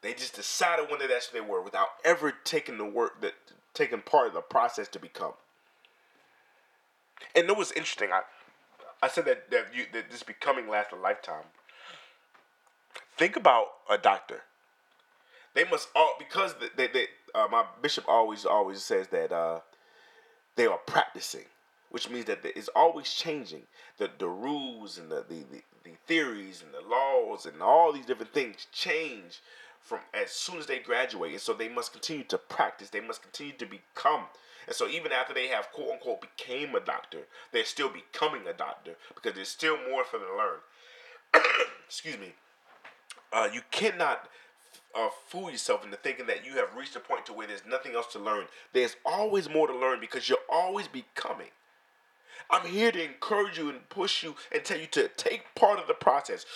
They 0.00 0.14
just 0.14 0.36
decided 0.36 0.88
one 0.88 1.00
day 1.00 1.08
that's 1.08 1.26
who 1.26 1.38
they 1.38 1.46
were 1.46 1.60
without 1.60 1.88
ever 2.04 2.32
taking 2.44 2.78
the 2.78 2.84
work 2.84 3.20
that 3.20 3.34
taking 3.74 4.00
part 4.00 4.28
of 4.28 4.34
the 4.34 4.40
process 4.40 4.88
to 4.88 5.00
become. 5.00 5.32
And 7.34 7.48
it 7.48 7.56
was 7.56 7.72
interesting. 7.72 8.10
I 8.12 8.22
I 9.02 9.08
said 9.08 9.24
that 9.26 9.50
that 9.50 9.74
you 9.74 9.84
that 9.92 10.10
this 10.10 10.22
becoming 10.22 10.68
lasts 10.68 10.92
a 10.92 10.96
lifetime. 10.96 11.44
Think 13.16 13.36
about 13.36 13.66
a 13.90 13.98
doctor. 13.98 14.42
They 15.58 15.64
must 15.64 15.88
all 15.96 16.14
because 16.20 16.54
they, 16.76 16.86
they 16.86 17.08
uh, 17.34 17.48
my 17.50 17.64
bishop 17.82 18.04
always 18.06 18.44
always 18.44 18.80
says 18.80 19.08
that 19.08 19.32
uh, 19.32 19.58
they 20.54 20.68
are 20.68 20.78
practicing, 20.78 21.46
which 21.90 22.08
means 22.08 22.26
that 22.26 22.44
it's 22.44 22.68
always 22.76 23.12
changing. 23.12 23.62
The 23.96 24.08
the 24.20 24.28
rules 24.28 24.98
and 24.98 25.10
the, 25.10 25.24
the, 25.28 25.42
the, 25.50 25.62
the 25.82 25.90
theories 26.06 26.62
and 26.62 26.72
the 26.72 26.88
laws 26.88 27.44
and 27.44 27.60
all 27.60 27.92
these 27.92 28.06
different 28.06 28.32
things 28.32 28.68
change 28.72 29.40
from 29.80 29.98
as 30.14 30.30
soon 30.30 30.58
as 30.58 30.66
they 30.66 30.78
graduate. 30.78 31.32
And 31.32 31.40
so 31.40 31.54
they 31.54 31.68
must 31.68 31.90
continue 31.90 32.22
to 32.26 32.38
practice. 32.38 32.90
They 32.90 33.00
must 33.00 33.22
continue 33.22 33.54
to 33.54 33.66
become. 33.66 34.26
And 34.68 34.76
so 34.76 34.86
even 34.86 35.10
after 35.10 35.34
they 35.34 35.48
have 35.48 35.72
quote 35.72 35.90
unquote 35.90 36.20
became 36.20 36.76
a 36.76 36.80
doctor, 36.80 37.22
they're 37.50 37.64
still 37.64 37.90
becoming 37.90 38.46
a 38.46 38.52
doctor 38.52 38.92
because 39.12 39.34
there's 39.34 39.48
still 39.48 39.76
more 39.90 40.04
for 40.04 40.18
them 40.20 40.28
to 40.30 40.36
learn. 40.36 41.42
Excuse 41.88 42.16
me. 42.16 42.34
Uh, 43.32 43.48
you 43.52 43.62
cannot 43.72 44.28
uh, 44.94 45.08
fool 45.26 45.50
yourself 45.50 45.84
into 45.84 45.96
thinking 45.96 46.26
that 46.26 46.44
you 46.44 46.54
have 46.54 46.74
reached 46.76 46.96
a 46.96 47.00
point 47.00 47.26
to 47.26 47.32
where 47.32 47.46
there's 47.46 47.66
nothing 47.66 47.94
else 47.94 48.12
to 48.12 48.18
learn. 48.18 48.46
There's 48.72 48.96
always 49.04 49.48
more 49.48 49.66
to 49.66 49.76
learn 49.76 50.00
because 50.00 50.28
you're 50.28 50.38
always 50.48 50.88
becoming. 50.88 51.48
I'm 52.50 52.66
here 52.66 52.90
to 52.92 53.04
encourage 53.04 53.58
you 53.58 53.68
and 53.68 53.88
push 53.90 54.22
you 54.22 54.36
and 54.52 54.64
tell 54.64 54.78
you 54.78 54.86
to 54.88 55.08
take 55.08 55.54
part 55.54 55.78
of 55.78 55.86
the 55.86 55.94
process. 55.94 56.46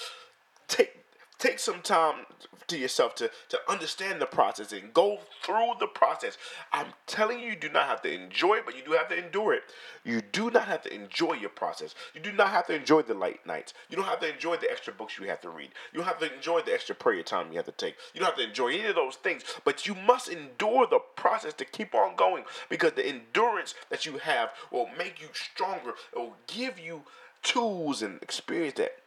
Take 0.69 1.02
take 1.43 1.59
some 1.59 1.81
time 1.83 2.25
to 2.69 2.79
yourself 2.79 3.17
to, 3.17 3.29
to 3.49 3.59
understand 3.69 4.21
the 4.21 4.27
process 4.27 4.73
and 4.73 4.95
go 4.95 5.19
through 5.43 5.73
the 5.81 5.89
process. 5.89 6.39
I'm 6.73 6.87
telling 7.09 7.41
you, 7.41 7.51
you 7.51 7.57
do 7.57 7.69
not 7.69 7.89
have 7.89 8.01
to 8.03 8.15
enjoy 8.15 8.55
it, 8.55 8.65
but 8.65 8.77
you 8.77 8.85
do 8.85 8.93
have 8.93 9.09
to 9.09 9.19
endure 9.19 9.53
it. 9.53 9.65
You 10.05 10.21
do 10.21 10.53
not 10.53 10.69
have 10.69 10.83
to 10.83 10.95
enjoy 10.95 11.33
your 11.35 11.51
process. 11.51 11.97
You 12.15 12.21
do 12.21 12.31
not 12.31 12.51
have 12.51 12.69
to 12.69 12.75
enjoy 12.75 13.03
the 13.03 13.15
late 13.15 13.45
nights. 13.45 13.75
You 13.91 13.97
don't 13.97 14.07
have 14.07 14.21
to 14.21 14.33
enjoy 14.33 14.57
the 14.57 14.71
extra 14.71 14.93
books 14.93 15.19
you 15.19 15.27
have 15.27 15.41
to 15.41 15.51
read. 15.51 15.71
You 15.93 15.99
don't 15.99 16.07
have 16.07 16.21
to 16.21 16.33
enjoy 16.33 16.61
the 16.63 16.73
extra 16.73 16.95
prayer 16.95 17.25
time 17.25 17.51
you 17.51 17.57
have 17.57 17.67
to 17.67 17.73
take. 17.73 17.97
You 18.15 18.21
don't 18.21 18.29
have 18.29 18.39
to 18.39 18.49
enjoy 18.49 18.69
any 18.69 18.87
of 18.87 18.95
those 18.95 19.17
things, 19.17 19.43
but 19.65 19.85
you 19.85 19.97
must 19.97 20.29
endure 20.29 20.87
the 20.87 21.01
process 21.17 21.55
to 21.55 21.65
keep 21.65 21.93
on 21.93 22.15
going 22.15 22.45
because 22.69 22.93
the 22.93 23.07
endurance 23.07 23.75
that 23.91 24.07
you 24.07 24.19
have 24.19 24.51
will 24.71 24.89
make 24.97 25.21
you 25.21 25.27
stronger. 25.33 25.95
It 26.13 26.19
will 26.19 26.37
give 26.47 26.79
you 26.79 27.03
tools 27.43 28.03
and 28.03 28.23
experience 28.23 28.75
that 28.77 29.02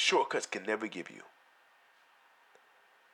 shortcuts 0.00 0.46
can 0.46 0.64
never 0.64 0.86
give 0.86 1.10
you. 1.10 1.22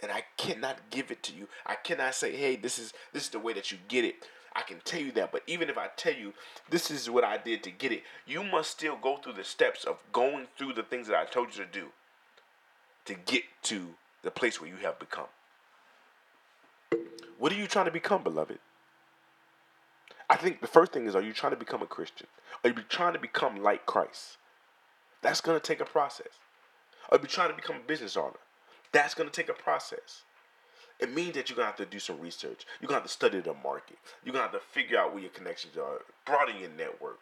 And 0.01 0.13
I 0.13 0.25
cannot 0.37 0.91
give 0.91 1.11
it 1.11 1.23
to 1.25 1.35
you. 1.35 1.49
I 1.65 1.75
cannot 1.75 2.15
say, 2.15 2.37
hey, 2.37 2.57
this 2.57 2.79
is 2.79 2.93
this 3.13 3.25
is 3.25 3.29
the 3.31 3.39
way 3.39 3.53
that 3.55 3.73
you 3.73 3.79
get 3.89 4.05
it. 4.05 4.17
I 4.55 4.63
can 4.63 4.81
tell 4.85 5.01
you 5.01 5.13
that, 5.13 5.33
but 5.33 5.43
even 5.47 5.69
if 5.69 5.77
I 5.77 5.89
tell 5.97 6.15
you 6.15 6.33
this 6.71 6.91
is 6.91 7.11
what 7.11 7.25
I 7.25 7.37
did 7.39 7.63
to 7.65 7.71
get 7.71 7.93
it, 7.93 8.05
you 8.27 8.43
must 8.43 8.71
still 8.71 8.97
go 8.97 9.17
through 9.17 9.35
the 9.35 9.45
steps 9.45 9.85
of 9.85 9.99
going 10.13 10.47
through 10.57 10.75
the 10.75 10.83
things 10.83 11.09
that 11.09 11.17
I 11.17 11.25
told 11.25 11.57
you 11.57 11.65
to 11.65 11.71
do 11.71 11.87
to 13.07 13.15
get 13.15 13.43
to 13.65 13.95
the 14.23 14.31
place 14.31 14.61
where 14.61 14.71
you 14.71 14.77
have 14.77 14.99
become. 14.99 15.27
What 17.39 17.53
are 17.53 17.57
you 17.57 17.67
trying 17.67 17.85
to 17.87 17.91
become, 17.91 18.23
beloved? 18.23 18.59
I 20.31 20.37
think 20.37 20.61
the 20.61 20.67
first 20.67 20.93
thing 20.93 21.07
is 21.07 21.15
are 21.15 21.23
you 21.23 21.33
trying 21.33 21.53
to 21.53 21.59
become 21.59 21.83
a 21.83 21.87
Christian? 21.87 22.27
Are 22.65 22.71
you 22.71 22.77
trying 22.89 23.13
to 23.13 23.19
become 23.19 23.63
like 23.63 23.87
Christ? 23.87 24.39
That's 25.23 25.41
going 25.41 25.59
to 25.59 25.67
take 25.67 25.81
a 25.81 25.85
process 25.85 26.39
or 27.11 27.19
be 27.19 27.29
trying 27.29 27.51
to 27.51 27.57
become 27.57 27.77
a 27.77 27.87
business 27.87 28.17
owner. 28.17 28.39
That's 28.93 29.15
going 29.15 29.29
to 29.29 29.35
take 29.35 29.49
a 29.49 29.55
process. 29.55 30.23
It 30.99 31.13
means 31.15 31.35
that 31.35 31.51
you're 31.51 31.57
going 31.57 31.65
to 31.65 31.71
have 31.71 31.77
to 31.77 31.87
do 31.87 31.99
some 31.99 32.21
research. 32.21 32.65
You're 32.81 32.89
going 32.89 32.99
to 32.99 33.03
have 33.03 33.11
to 33.11 33.13
study 33.13 33.41
the 33.41 33.53
market. 33.53 33.99
You're 34.25 34.33
going 34.33 34.47
to 34.47 34.51
have 34.53 34.61
to 34.61 34.67
figure 34.73 34.99
out 34.99 35.13
where 35.13 35.21
your 35.21 35.31
connections 35.31 35.77
are, 35.77 36.01
broaden 36.25 36.59
your 36.59 36.71
network, 36.71 37.19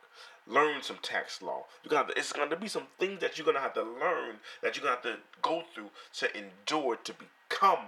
learn 0.47 0.83
some 0.83 0.99
tax 1.03 1.43
law. 1.43 1.65
You're 1.83 1.91
going 1.91 2.07
to, 2.07 2.13
to 2.13 2.19
it's 2.19 2.33
going 2.33 2.51
to 2.51 2.57
be 2.57 2.69
some 2.69 2.85
things 2.99 3.21
that 3.21 3.37
you're 3.37 3.45
going 3.45 3.57
to 3.57 3.61
have 3.61 3.75
to 3.75 3.83
learn 3.83 4.37
that 4.63 4.77
you're 4.77 4.85
going 4.85 4.97
to 4.97 5.09
have 5.09 5.17
to 5.17 5.23
go 5.43 5.65
through 5.75 5.91
to 6.19 6.37
endure 6.37 6.97
to 6.97 7.15
become 7.15 7.87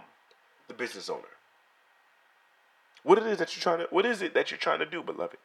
the 0.67 0.75
business 0.75 1.09
owner. 1.09 1.23
What 3.05 3.19
it 3.19 3.27
is 3.27 3.39
that 3.39 3.55
you're 3.55 3.63
trying 3.63 3.79
to 3.79 3.87
what 3.91 4.05
is 4.05 4.23
it 4.23 4.35
that 4.35 4.51
you're 4.51 4.59
trying 4.59 4.81
to 4.81 4.87
do, 4.87 5.03
beloved? 5.03 5.37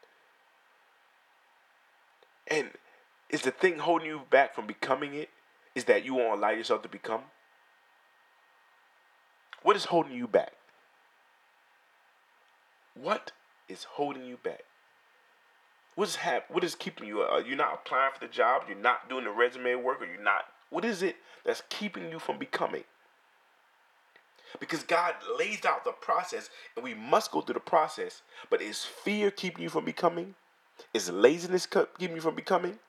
And 2.48 2.72
is 3.30 3.44
the 3.44 3.52
thing 3.52 3.78
holding 3.78 4.08
you 4.08 4.22
back 4.32 4.56
from 4.56 4.66
becoming 4.66 5.14
it 5.14 5.30
is 5.76 5.86
that 5.86 6.06
you 6.06 6.16
won't 6.16 6.38
allow 6.38 6.50
yourself 6.50 6.82
to 6.84 6.90
become? 6.90 7.22
What 9.64 9.76
is 9.76 9.86
holding 9.86 10.14
you 10.14 10.28
back? 10.28 10.54
What 12.96 13.32
is 13.70 13.84
holding 13.84 14.26
you 14.26 14.38
back? 14.38 14.64
What 15.96 16.08
is 16.08 16.16
hap- 16.18 16.50
What 16.50 16.64
is 16.64 16.76
keeping 16.76 17.08
you? 17.08 17.22
Uh, 17.22 17.44
you're 17.46 17.58
not 17.58 17.74
applying 17.74 18.12
for 18.14 18.26
the 18.26 18.32
job. 18.32 18.64
You're 18.68 18.78
not 18.78 19.10
doing 19.10 19.26
the 19.26 19.32
resume 19.32 19.76
work, 19.76 20.02
or 20.02 20.06
you're 20.06 20.22
not. 20.22 20.46
What 20.70 20.86
is 20.86 21.04
it 21.04 21.18
that's 21.46 21.64
keeping 21.70 22.10
you 22.12 22.20
from 22.20 22.38
becoming? 22.38 22.84
Because 24.60 24.84
God 24.84 25.16
lays 25.38 25.64
out 25.66 25.86
the 25.86 25.92
process, 25.92 26.50
and 26.76 26.84
we 26.84 26.94
must 26.94 27.32
go 27.32 27.42
through 27.42 27.54
the 27.54 27.60
process. 27.60 28.22
But 28.50 28.62
is 28.62 28.84
fear 28.84 29.32
keeping 29.32 29.64
you 29.64 29.70
from 29.70 29.86
becoming? 29.86 30.36
Is 30.94 31.10
laziness 31.10 31.66
keeping 31.66 32.16
you 32.16 32.22
from 32.22 32.36
becoming? 32.36 32.80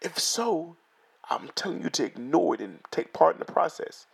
If 0.00 0.18
so, 0.18 0.76
I'm 1.30 1.50
telling 1.54 1.82
you 1.82 1.90
to 1.90 2.04
ignore 2.04 2.54
it 2.54 2.60
and 2.60 2.80
take 2.90 3.12
part 3.12 3.36
in 3.36 3.40
the 3.40 3.52
process. 3.52 4.06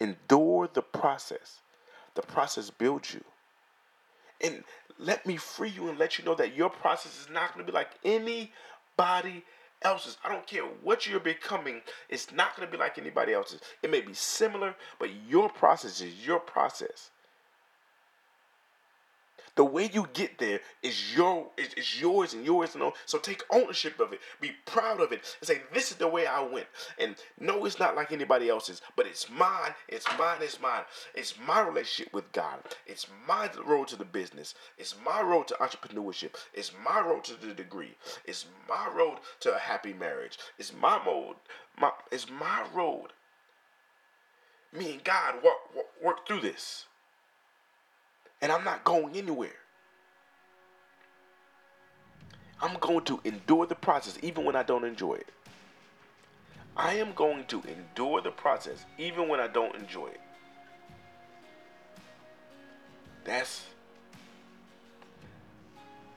Endure 0.00 0.68
the 0.72 0.82
process. 0.82 1.60
The 2.14 2.22
process 2.22 2.70
builds 2.70 3.14
you. 3.14 3.24
And 4.40 4.64
let 4.98 5.26
me 5.26 5.36
free 5.36 5.70
you 5.70 5.88
and 5.88 5.98
let 5.98 6.18
you 6.18 6.24
know 6.24 6.34
that 6.34 6.56
your 6.56 6.70
process 6.70 7.20
is 7.20 7.28
not 7.30 7.54
going 7.54 7.64
to 7.64 7.70
be 7.70 7.76
like 7.76 7.90
anybody 8.04 9.44
else's. 9.82 10.16
I 10.24 10.28
don't 10.28 10.46
care 10.46 10.64
what 10.82 11.06
you're 11.06 11.20
becoming, 11.20 11.82
it's 12.08 12.32
not 12.32 12.56
going 12.56 12.66
to 12.66 12.72
be 12.72 12.78
like 12.78 12.98
anybody 12.98 13.32
else's. 13.32 13.60
It 13.82 13.90
may 13.90 14.00
be 14.00 14.14
similar, 14.14 14.74
but 14.98 15.10
your 15.28 15.48
process 15.48 16.00
is 16.00 16.26
your 16.26 16.40
process. 16.40 17.10
The 19.56 19.64
way 19.64 19.88
you 19.92 20.08
get 20.12 20.38
there 20.38 20.60
is 20.82 21.14
your 21.14 21.48
is, 21.56 21.74
is 21.74 22.00
yours 22.00 22.34
and 22.34 22.44
yours 22.44 22.74
and 22.74 22.82
all. 22.82 22.94
So 23.06 23.18
take 23.18 23.42
ownership 23.50 24.00
of 24.00 24.12
it. 24.12 24.20
Be 24.40 24.52
proud 24.66 25.00
of 25.00 25.12
it 25.12 25.36
and 25.40 25.46
say, 25.46 25.62
"This 25.72 25.92
is 25.92 25.96
the 25.96 26.08
way 26.08 26.26
I 26.26 26.40
went." 26.40 26.66
And 26.98 27.16
no, 27.38 27.64
it's 27.64 27.78
not 27.78 27.94
like 27.94 28.10
anybody 28.10 28.48
else's, 28.48 28.82
but 28.96 29.06
it's 29.06 29.30
mine. 29.30 29.74
It's 29.88 30.06
mine. 30.18 30.38
It's 30.40 30.60
mine. 30.60 30.84
It's 31.14 31.38
my 31.38 31.60
relationship 31.60 32.12
with 32.12 32.32
God. 32.32 32.60
It's 32.86 33.06
my 33.28 33.48
road 33.64 33.88
to 33.88 33.96
the 33.96 34.04
business. 34.04 34.54
It's 34.76 34.96
my 35.04 35.20
road 35.22 35.48
to 35.48 35.54
entrepreneurship. 35.54 36.34
It's 36.52 36.72
my 36.84 37.00
road 37.00 37.24
to 37.24 37.34
the 37.34 37.54
degree. 37.54 37.94
It's 38.24 38.46
my 38.68 38.88
road 38.88 39.18
to 39.40 39.54
a 39.54 39.58
happy 39.58 39.92
marriage. 39.92 40.38
It's 40.58 40.72
my 40.72 41.02
mode. 41.04 41.36
My 41.78 41.92
it's 42.10 42.28
my 42.28 42.64
road 42.74 43.12
me 44.74 44.94
and 44.94 45.04
God 45.04 45.36
work, 45.36 45.74
work, 45.74 45.86
work 46.02 46.26
through 46.26 46.40
this. 46.40 46.86
And 48.44 48.52
I'm 48.52 48.62
not 48.62 48.84
going 48.84 49.16
anywhere. 49.16 49.56
I'm 52.60 52.76
going 52.78 53.02
to 53.06 53.18
endure 53.24 53.64
the 53.64 53.74
process 53.74 54.18
even 54.20 54.44
when 54.44 54.54
I 54.54 54.62
don't 54.62 54.84
enjoy 54.84 55.14
it. 55.14 55.30
I 56.76 56.92
am 56.96 57.14
going 57.14 57.46
to 57.46 57.62
endure 57.62 58.20
the 58.20 58.32
process 58.32 58.84
even 58.98 59.28
when 59.28 59.40
I 59.40 59.46
don't 59.46 59.74
enjoy 59.74 60.08
it. 60.08 60.20
That's 63.24 63.64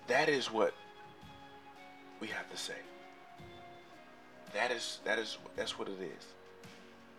that 0.07 0.27
is 0.27 0.51
what 0.51 0.73
we 2.19 2.27
have 2.27 2.51
to 2.51 2.57
say. 2.57 2.81
That 4.53 4.71
is 4.71 4.99
that 5.05 5.17
is 5.17 5.37
that's 5.55 5.79
what 5.79 5.87
it 5.87 6.01
is. 6.01 6.25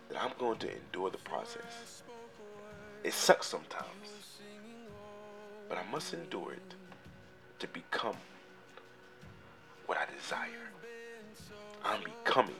That 0.09 0.21
I'm 0.21 0.33
going 0.37 0.59
to 0.59 0.67
endure 0.71 1.09
the 1.09 1.17
process. 1.17 2.03
It 3.03 3.13
sucks 3.13 3.47
sometimes. 3.47 4.28
But 5.69 5.77
I 5.77 5.91
must 5.91 6.13
endure 6.13 6.53
it 6.53 6.75
to 7.59 7.67
become 7.67 8.17
what 9.85 9.97
I 9.97 10.05
desire. 10.13 10.71
I'm 11.85 12.01
becoming 12.03 12.55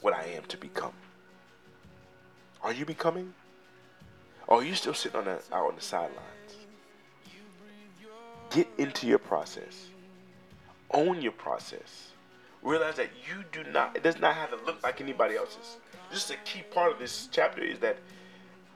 what 0.00 0.14
I 0.14 0.24
am 0.24 0.44
to 0.44 0.56
become. 0.56 0.92
Are 2.62 2.72
you 2.72 2.84
becoming? 2.84 3.32
Or 4.46 4.58
are 4.60 4.64
you 4.64 4.74
still 4.74 4.94
sitting 4.94 5.18
on 5.18 5.24
the, 5.24 5.40
out 5.52 5.68
on 5.68 5.76
the 5.76 5.82
sidelines? 5.82 6.16
Get 8.50 8.68
into 8.78 9.06
your 9.06 9.18
process. 9.18 9.86
Own 10.90 11.22
your 11.22 11.32
process. 11.32 12.08
Realize 12.62 12.96
that 12.96 13.10
you 13.26 13.44
do 13.52 13.70
not, 13.70 13.96
it 13.96 14.02
does 14.02 14.18
not 14.18 14.34
have 14.34 14.50
to 14.50 14.66
look 14.66 14.82
like 14.82 15.00
anybody 15.00 15.36
else's. 15.36 15.76
Just 16.12 16.30
a 16.30 16.36
key 16.44 16.62
part 16.62 16.92
of 16.92 16.98
this 16.98 17.28
chapter 17.30 17.62
is 17.62 17.78
that 17.78 17.98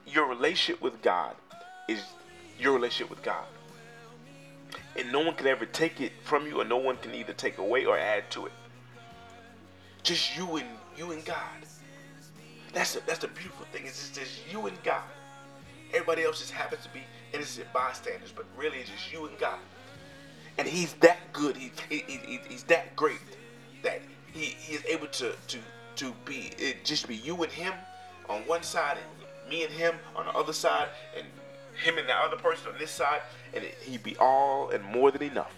your 0.07 0.27
relationship 0.27 0.81
with 0.81 1.01
God 1.01 1.35
is 1.87 2.01
your 2.59 2.73
relationship 2.73 3.09
with 3.09 3.23
God. 3.23 3.45
And 4.97 5.11
no 5.11 5.19
one 5.19 5.35
can 5.35 5.47
ever 5.47 5.65
take 5.65 6.01
it 6.01 6.13
from 6.23 6.47
you, 6.47 6.61
or 6.61 6.65
no 6.65 6.77
one 6.77 6.97
can 6.97 7.13
either 7.13 7.33
take 7.33 7.57
away 7.57 7.85
or 7.85 7.97
add 7.97 8.29
to 8.31 8.45
it. 8.45 8.51
Just 10.03 10.37
you 10.37 10.57
and 10.57 10.67
you 10.97 11.11
and 11.11 11.23
God. 11.25 11.37
That's 12.73 12.93
the, 12.93 13.01
that's 13.05 13.19
the 13.19 13.27
beautiful 13.29 13.65
thing. 13.71 13.83
It's 13.85 14.09
just, 14.09 14.15
just 14.15 14.51
you 14.51 14.67
and 14.67 14.83
God. 14.83 15.03
Everybody 15.89 16.23
else 16.23 16.39
just 16.39 16.51
happens 16.51 16.83
to 16.83 16.89
be 16.89 17.01
innocent 17.33 17.71
bystanders, 17.73 18.31
but 18.35 18.45
really 18.57 18.79
it's 18.79 18.89
just 18.89 19.11
you 19.11 19.25
and 19.25 19.37
God. 19.37 19.59
And 20.57 20.67
He's 20.67 20.93
that 20.95 21.19
good. 21.33 21.57
He, 21.57 21.71
he, 21.89 22.03
he 22.07 22.39
He's 22.47 22.63
that 22.63 22.95
great 22.95 23.19
that 23.83 24.01
He, 24.33 24.45
he 24.45 24.75
is 24.75 24.85
able 24.85 25.07
to 25.07 25.33
to 25.47 25.57
to 25.95 26.13
be 26.25 26.51
it 26.57 26.83
just 26.83 27.07
be 27.07 27.15
you 27.15 27.41
and 27.43 27.51
Him 27.51 27.73
on 28.29 28.41
one 28.41 28.63
side 28.63 28.97
and 28.97 29.49
me 29.49 29.63
and 29.63 29.71
Him 29.71 29.95
on 30.15 30.25
the 30.25 30.33
other 30.33 30.53
side 30.53 30.89
and 31.17 31.25
Him 31.83 31.97
and 31.97 32.07
the 32.07 32.13
other 32.13 32.37
person 32.37 32.71
on 32.71 32.79
this 32.79 32.91
side, 32.91 33.21
and 33.53 33.63
it, 33.63 33.75
He'd 33.81 34.03
be 34.03 34.15
all 34.17 34.69
and 34.69 34.83
more 34.83 35.11
than 35.11 35.23
enough. 35.23 35.53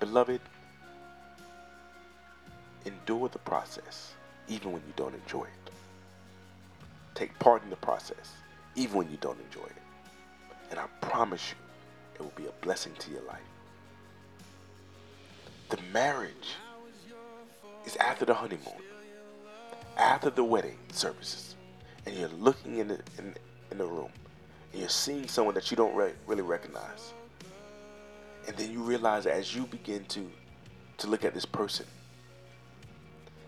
Beloved, 0.00 0.40
endure 2.84 3.28
the 3.28 3.38
process 3.40 4.12
even 4.48 4.72
when 4.72 4.82
you 4.86 4.92
don't 4.96 5.14
enjoy 5.14 5.44
it. 5.44 5.72
Take 7.14 7.38
part 7.38 7.62
in 7.62 7.70
the 7.70 7.76
process, 7.76 8.32
even 8.76 8.96
when 8.98 9.10
you 9.10 9.18
don't 9.20 9.38
enjoy 9.40 9.66
it. 9.66 9.82
And 10.70 10.78
I 10.78 10.86
promise 11.00 11.50
you, 11.50 11.56
it 12.14 12.22
will 12.22 12.32
be 12.36 12.46
a 12.46 12.64
blessing 12.64 12.92
to 12.98 13.10
your 13.10 13.22
life. 13.22 13.40
The 15.70 15.78
marriage 15.92 16.56
is 17.84 17.96
after 17.96 18.24
the 18.24 18.34
honeymoon, 18.34 18.82
after 19.96 20.30
the 20.30 20.44
wedding 20.44 20.78
services, 20.92 21.56
and 22.08 22.16
you're 22.16 22.30
looking 22.40 22.78
in 22.78 22.88
the, 22.88 22.98
in, 23.18 23.34
in 23.70 23.76
the 23.76 23.84
room, 23.84 24.08
and 24.72 24.80
you're 24.80 24.88
seeing 24.88 25.28
someone 25.28 25.54
that 25.54 25.70
you 25.70 25.76
don't 25.76 25.94
re- 25.94 26.14
really 26.26 26.42
recognize. 26.42 27.12
And 28.46 28.56
then 28.56 28.72
you 28.72 28.80
realize 28.80 29.26
as 29.26 29.54
you 29.54 29.66
begin 29.66 30.06
to, 30.06 30.26
to 30.98 31.06
look 31.06 31.26
at 31.26 31.34
this 31.34 31.44
person 31.44 31.84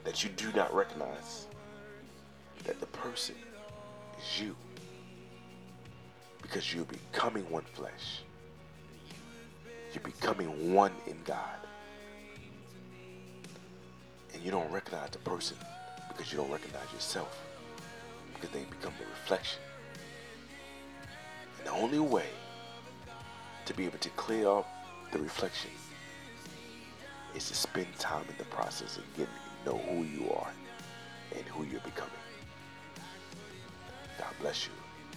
that 0.04 0.22
you 0.22 0.28
do 0.36 0.52
not 0.52 0.74
recognize, 0.74 1.46
that 2.64 2.78
the 2.80 2.86
person 2.86 3.34
is 4.18 4.42
you. 4.42 4.54
Because 6.42 6.74
you're 6.74 6.84
becoming 6.84 7.48
one 7.50 7.64
flesh. 7.72 8.20
You're 9.94 10.02
becoming 10.02 10.74
one 10.74 10.92
in 11.06 11.16
God. 11.24 11.66
And 14.34 14.42
you 14.42 14.50
don't 14.50 14.70
recognize 14.70 15.10
the 15.10 15.18
person 15.18 15.56
because 16.08 16.30
you 16.30 16.36
don't 16.36 16.50
recognize 16.50 16.92
yourself. 16.92 17.49
Because 18.40 18.54
they 18.54 18.64
become 18.64 18.92
a 19.00 19.10
reflection. 19.10 19.60
And 21.58 21.66
the 21.66 21.72
only 21.72 21.98
way 21.98 22.26
to 23.66 23.74
be 23.74 23.84
able 23.84 23.98
to 23.98 24.08
clear 24.10 24.48
up 24.48 24.66
the 25.12 25.18
reflection 25.18 25.70
is 27.34 27.48
to 27.48 27.54
spend 27.54 27.86
time 27.98 28.24
in 28.28 28.34
the 28.38 28.44
process 28.44 28.96
of 28.96 29.04
getting 29.16 29.32
to 29.64 29.70
know 29.70 29.78
who 29.78 30.04
you 30.04 30.30
are 30.32 30.50
and 31.36 31.44
who 31.46 31.64
you're 31.64 31.80
becoming. 31.80 32.12
God 34.18 34.34
bless 34.40 34.66
you. 34.66 34.72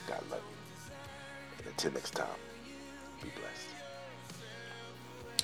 God 0.08 0.22
love 0.30 0.42
you. 0.42 0.94
And 1.60 1.68
until 1.68 1.92
next 1.94 2.12
time, 2.12 2.28
be 3.22 3.30
blessed. 3.30 3.70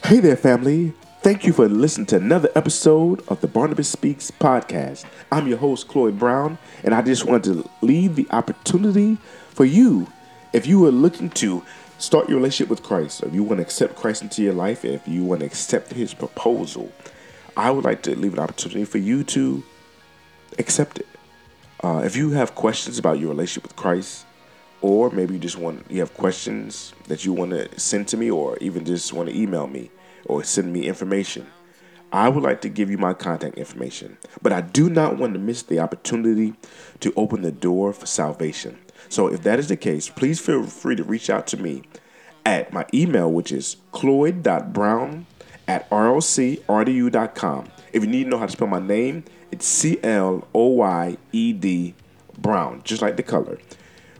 Hey 0.05 0.19
there, 0.19 0.35
family. 0.35 0.93
Thank 1.21 1.45
you 1.45 1.51
for 1.51 1.67
listening 1.67 2.07
to 2.07 2.15
another 2.15 2.47
episode 2.55 3.27
of 3.27 3.41
the 3.41 3.47
Barnabas 3.47 3.89
Speaks 3.89 4.31
podcast. 4.31 5.03
I'm 5.33 5.49
your 5.49 5.57
host, 5.57 5.89
Cloyd 5.89 6.17
Brown, 6.17 6.57
and 6.81 6.95
I 6.95 7.01
just 7.01 7.25
wanted 7.25 7.55
to 7.55 7.69
leave 7.81 8.15
the 8.15 8.25
opportunity 8.31 9.17
for 9.49 9.65
you, 9.65 10.07
if 10.53 10.65
you 10.65 10.85
are 10.85 10.91
looking 10.91 11.29
to 11.31 11.61
start 11.97 12.29
your 12.29 12.37
relationship 12.37 12.69
with 12.69 12.83
Christ, 12.83 13.23
if 13.23 13.33
you 13.33 13.43
want 13.43 13.57
to 13.57 13.63
accept 13.63 13.97
Christ 13.97 14.21
into 14.21 14.41
your 14.41 14.53
life, 14.53 14.85
if 14.85 15.05
you 15.09 15.25
want 15.25 15.41
to 15.41 15.45
accept 15.45 15.91
his 15.91 16.13
proposal, 16.13 16.89
I 17.57 17.69
would 17.69 17.83
like 17.83 18.01
to 18.03 18.17
leave 18.17 18.31
an 18.31 18.39
opportunity 18.39 18.85
for 18.85 18.99
you 18.99 19.25
to 19.25 19.61
accept 20.57 20.99
it. 20.99 21.07
Uh, 21.83 22.01
if 22.05 22.15
you 22.15 22.31
have 22.31 22.55
questions 22.55 22.97
about 22.97 23.19
your 23.19 23.31
relationship 23.31 23.63
with 23.63 23.75
Christ, 23.75 24.25
or 24.81 25.09
maybe 25.09 25.33
you 25.33 25.39
just 25.41 25.57
want 25.57 25.85
you 25.91 25.99
have 25.99 26.13
questions 26.13 26.93
that 27.09 27.25
you 27.25 27.33
want 27.33 27.51
to 27.51 27.77
send 27.77 28.07
to 28.07 28.15
me, 28.15 28.31
or 28.31 28.57
even 28.59 28.85
just 28.85 29.11
want 29.11 29.27
to 29.27 29.37
email 29.37 29.67
me 29.67 29.91
or 30.29 30.43
send 30.43 30.71
me 30.71 30.87
information, 30.87 31.47
I 32.11 32.29
would 32.29 32.43
like 32.43 32.61
to 32.61 32.69
give 32.69 32.89
you 32.89 32.97
my 32.97 33.13
contact 33.13 33.57
information. 33.57 34.17
But 34.41 34.53
I 34.53 34.61
do 34.61 34.89
not 34.89 35.17
want 35.17 35.33
to 35.33 35.39
miss 35.39 35.63
the 35.63 35.79
opportunity 35.79 36.53
to 37.01 37.13
open 37.15 37.41
the 37.41 37.51
door 37.51 37.93
for 37.93 38.05
salvation. 38.05 38.79
So 39.09 39.27
if 39.27 39.43
that 39.43 39.59
is 39.59 39.67
the 39.67 39.77
case, 39.77 40.09
please 40.09 40.39
feel 40.39 40.63
free 40.63 40.95
to 40.95 41.03
reach 41.03 41.29
out 41.29 41.47
to 41.47 41.57
me 41.57 41.83
at 42.45 42.71
my 42.73 42.85
email, 42.93 43.31
which 43.31 43.51
is 43.51 43.77
cloyd.brown 43.91 45.25
at 45.67 45.89
rlcrdu.com. 45.89 47.67
If 47.91 48.03
you 48.03 48.09
need 48.09 48.23
to 48.25 48.29
know 48.29 48.37
how 48.37 48.45
to 48.45 48.51
spell 48.51 48.67
my 48.67 48.79
name, 48.79 49.23
it's 49.51 49.65
C 49.65 49.99
L 50.03 50.47
O 50.53 50.67
Y 50.67 51.17
E 51.31 51.53
D 51.53 51.95
Brown, 52.37 52.81
just 52.83 53.01
like 53.01 53.17
the 53.17 53.23
color. 53.23 53.57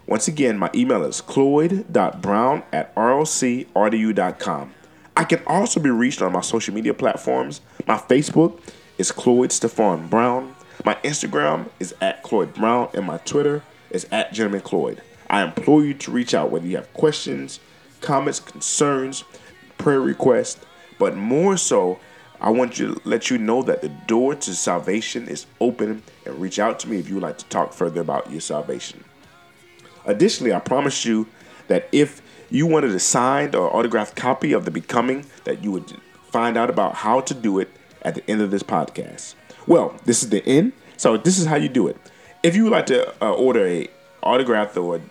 Once 0.07 0.27
again, 0.27 0.57
my 0.57 0.71
email 0.73 1.03
is 1.03 1.21
cloyd.brown 1.21 2.63
at 2.73 2.95
rlcrdu.com. 2.95 4.73
I 5.19 5.25
can 5.25 5.43
also 5.47 5.81
be 5.81 5.89
reached 5.89 6.21
on 6.21 6.31
my 6.31 6.39
social 6.39 6.73
media 6.73 6.93
platforms. 6.93 7.59
My 7.85 7.97
Facebook 7.97 8.57
is 8.97 9.11
Cloyd 9.11 9.51
Stefan 9.51 10.07
Brown. 10.07 10.55
My 10.85 10.93
Instagram 11.03 11.67
is 11.77 11.93
at 11.99 12.23
Cloyd 12.23 12.53
Brown, 12.53 12.87
and 12.93 13.05
my 13.05 13.17
Twitter 13.17 13.61
is 13.89 14.07
at 14.13 14.31
Gentleman 14.31 14.61
Cloyd. 14.61 15.01
I 15.29 15.43
implore 15.43 15.83
you 15.83 15.93
to 15.95 16.11
reach 16.11 16.33
out 16.33 16.51
whether 16.51 16.65
you 16.65 16.77
have 16.77 16.93
questions, 16.93 17.59
comments, 17.99 18.39
concerns, 18.39 19.25
prayer 19.77 19.99
requests, 19.99 20.65
but 20.99 21.17
more 21.17 21.57
so, 21.57 21.99
I 22.39 22.51
want 22.51 22.79
you 22.79 22.95
to 22.95 23.01
let 23.03 23.29
you 23.29 23.37
know 23.37 23.61
that 23.63 23.81
the 23.81 23.89
door 23.89 24.35
to 24.35 24.55
salvation 24.55 25.27
is 25.27 25.47
open 25.59 26.01
and 26.25 26.39
reach 26.39 26.59
out 26.59 26.79
to 26.79 26.89
me 26.89 26.97
if 26.97 27.09
you 27.09 27.15
would 27.15 27.23
like 27.23 27.39
to 27.39 27.45
talk 27.47 27.73
further 27.73 27.99
about 27.99 28.31
your 28.31 28.39
salvation. 28.39 29.03
Additionally, 30.05 30.53
I 30.53 30.59
promise 30.59 31.03
you 31.03 31.27
that 31.67 31.89
if 31.91 32.21
you 32.49 32.65
wanted 32.65 32.91
a 32.91 32.99
signed 32.99 33.55
or 33.55 33.73
autographed 33.75 34.15
copy 34.15 34.53
of 34.53 34.65
The 34.65 34.71
Becoming, 34.71 35.25
that 35.43 35.63
you 35.63 35.71
would 35.71 35.97
find 36.31 36.57
out 36.57 36.69
about 36.69 36.95
how 36.95 37.21
to 37.21 37.33
do 37.33 37.59
it 37.59 37.69
at 38.01 38.15
the 38.15 38.29
end 38.29 38.41
of 38.41 38.51
this 38.51 38.63
podcast. 38.63 39.35
Well, 39.67 39.95
this 40.05 40.23
is 40.23 40.29
the 40.29 40.43
end, 40.45 40.73
so 40.97 41.17
this 41.17 41.37
is 41.37 41.45
how 41.45 41.55
you 41.55 41.69
do 41.69 41.87
it. 41.87 41.97
If 42.43 42.55
you 42.55 42.63
would 42.63 42.71
like 42.71 42.87
to 42.87 43.09
uh, 43.23 43.33
order 43.33 43.65
a 43.67 43.87
autographed 44.23 44.77
or 44.77 45.01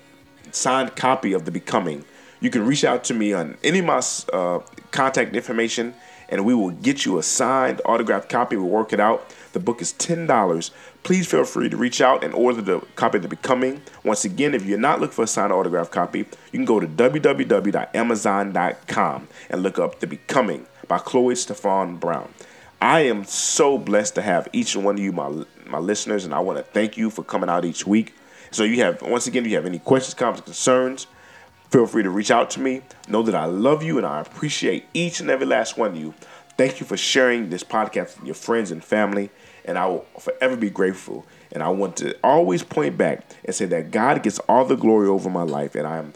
signed 0.50 0.96
copy 0.96 1.32
of 1.32 1.44
The 1.44 1.50
Becoming, 1.50 2.04
you 2.40 2.50
can 2.50 2.66
reach 2.66 2.84
out 2.84 3.04
to 3.04 3.14
me 3.14 3.32
on 3.32 3.56
any 3.62 3.80
of 3.80 3.84
my 3.84 4.02
uh, 4.32 4.60
contact 4.90 5.34
information 5.34 5.94
and 6.28 6.44
we 6.44 6.54
will 6.54 6.70
get 6.70 7.04
you 7.04 7.18
a 7.18 7.22
signed 7.22 7.80
autographed 7.84 8.28
copy. 8.28 8.56
We'll 8.56 8.68
work 8.68 8.92
it 8.92 9.00
out. 9.00 9.34
The 9.52 9.60
book 9.60 9.80
is 9.80 9.92
$10. 9.94 10.70
Please 11.08 11.26
feel 11.26 11.44
free 11.46 11.70
to 11.70 11.76
reach 11.78 12.02
out 12.02 12.22
and 12.22 12.34
order 12.34 12.60
the 12.60 12.80
copy 12.94 13.16
of 13.16 13.22
The 13.22 13.30
Becoming. 13.30 13.80
Once 14.04 14.26
again, 14.26 14.52
if 14.52 14.66
you're 14.66 14.76
not 14.76 15.00
looking 15.00 15.14
for 15.14 15.22
a 15.22 15.26
signed 15.26 15.54
autograph 15.54 15.90
copy, 15.90 16.18
you 16.18 16.26
can 16.52 16.66
go 16.66 16.78
to 16.78 16.86
www.amazon.com 16.86 19.28
and 19.48 19.62
look 19.62 19.78
up 19.78 20.00
The 20.00 20.06
Becoming 20.06 20.66
by 20.86 20.98
Cloyd 20.98 21.38
Stefan 21.38 21.96
Brown. 21.96 22.28
I 22.82 23.06
am 23.06 23.24
so 23.24 23.78
blessed 23.78 24.16
to 24.16 24.22
have 24.22 24.48
each 24.52 24.74
and 24.74 24.84
one 24.84 24.96
of 24.96 25.00
you, 25.00 25.12
my 25.12 25.46
my 25.64 25.78
listeners, 25.78 26.26
and 26.26 26.34
I 26.34 26.40
want 26.40 26.58
to 26.58 26.62
thank 26.62 26.98
you 26.98 27.08
for 27.08 27.22
coming 27.22 27.48
out 27.48 27.64
each 27.64 27.86
week. 27.86 28.14
So 28.50 28.64
you 28.64 28.84
have 28.84 29.00
once 29.00 29.26
again, 29.26 29.46
if 29.46 29.50
you 29.50 29.56
have 29.56 29.64
any 29.64 29.78
questions, 29.78 30.12
comments, 30.12 30.42
concerns, 30.42 31.06
feel 31.70 31.86
free 31.86 32.02
to 32.02 32.10
reach 32.10 32.30
out 32.30 32.50
to 32.50 32.60
me. 32.60 32.82
Know 33.08 33.22
that 33.22 33.34
I 33.34 33.46
love 33.46 33.82
you 33.82 33.96
and 33.96 34.06
I 34.06 34.20
appreciate 34.20 34.84
each 34.92 35.20
and 35.20 35.30
every 35.30 35.46
last 35.46 35.78
one 35.78 35.92
of 35.92 35.96
you. 35.96 36.12
Thank 36.58 36.80
you 36.80 36.86
for 36.86 36.98
sharing 36.98 37.48
this 37.48 37.64
podcast 37.64 38.18
with 38.18 38.26
your 38.26 38.34
friends 38.34 38.70
and 38.72 38.84
family, 38.84 39.30
and 39.68 39.78
I 39.78 39.86
will 39.86 40.06
forever 40.18 40.56
be 40.56 40.70
grateful. 40.70 41.26
And 41.52 41.62
I 41.62 41.68
want 41.68 41.98
to 41.98 42.16
always 42.24 42.62
point 42.62 42.96
back 42.96 43.24
and 43.44 43.54
say 43.54 43.66
that 43.66 43.90
God 43.90 44.22
gets 44.22 44.38
all 44.40 44.64
the 44.64 44.76
glory 44.76 45.06
over 45.08 45.30
my 45.30 45.42
life, 45.42 45.74
and 45.74 45.86
I 45.86 45.98
am 45.98 46.14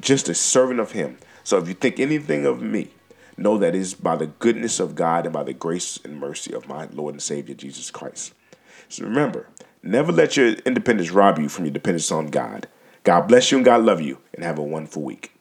just 0.00 0.28
a 0.28 0.34
servant 0.34 0.78
of 0.78 0.92
Him. 0.92 1.16
So 1.42 1.58
if 1.58 1.68
you 1.68 1.74
think 1.74 1.98
anything 1.98 2.44
of 2.44 2.62
me, 2.62 2.90
know 3.38 3.58
that 3.58 3.74
it 3.74 3.80
is 3.80 3.94
by 3.94 4.16
the 4.16 4.26
goodness 4.26 4.78
of 4.78 4.94
God 4.94 5.24
and 5.24 5.32
by 5.32 5.42
the 5.42 5.52
grace 5.52 5.98
and 6.04 6.20
mercy 6.20 6.54
of 6.54 6.68
my 6.68 6.86
Lord 6.92 7.14
and 7.14 7.22
Savior 7.22 7.54
Jesus 7.54 7.90
Christ. 7.90 8.34
So 8.88 9.04
remember, 9.04 9.48
never 9.82 10.12
let 10.12 10.36
your 10.36 10.48
independence 10.48 11.10
rob 11.10 11.38
you 11.38 11.48
from 11.48 11.64
your 11.64 11.74
dependence 11.74 12.12
on 12.12 12.28
God. 12.28 12.68
God 13.04 13.22
bless 13.22 13.50
you 13.50 13.58
and 13.58 13.64
God 13.64 13.82
love 13.82 14.00
you, 14.00 14.18
and 14.34 14.44
have 14.44 14.58
a 14.58 14.62
wonderful 14.62 15.02
week. 15.02 15.35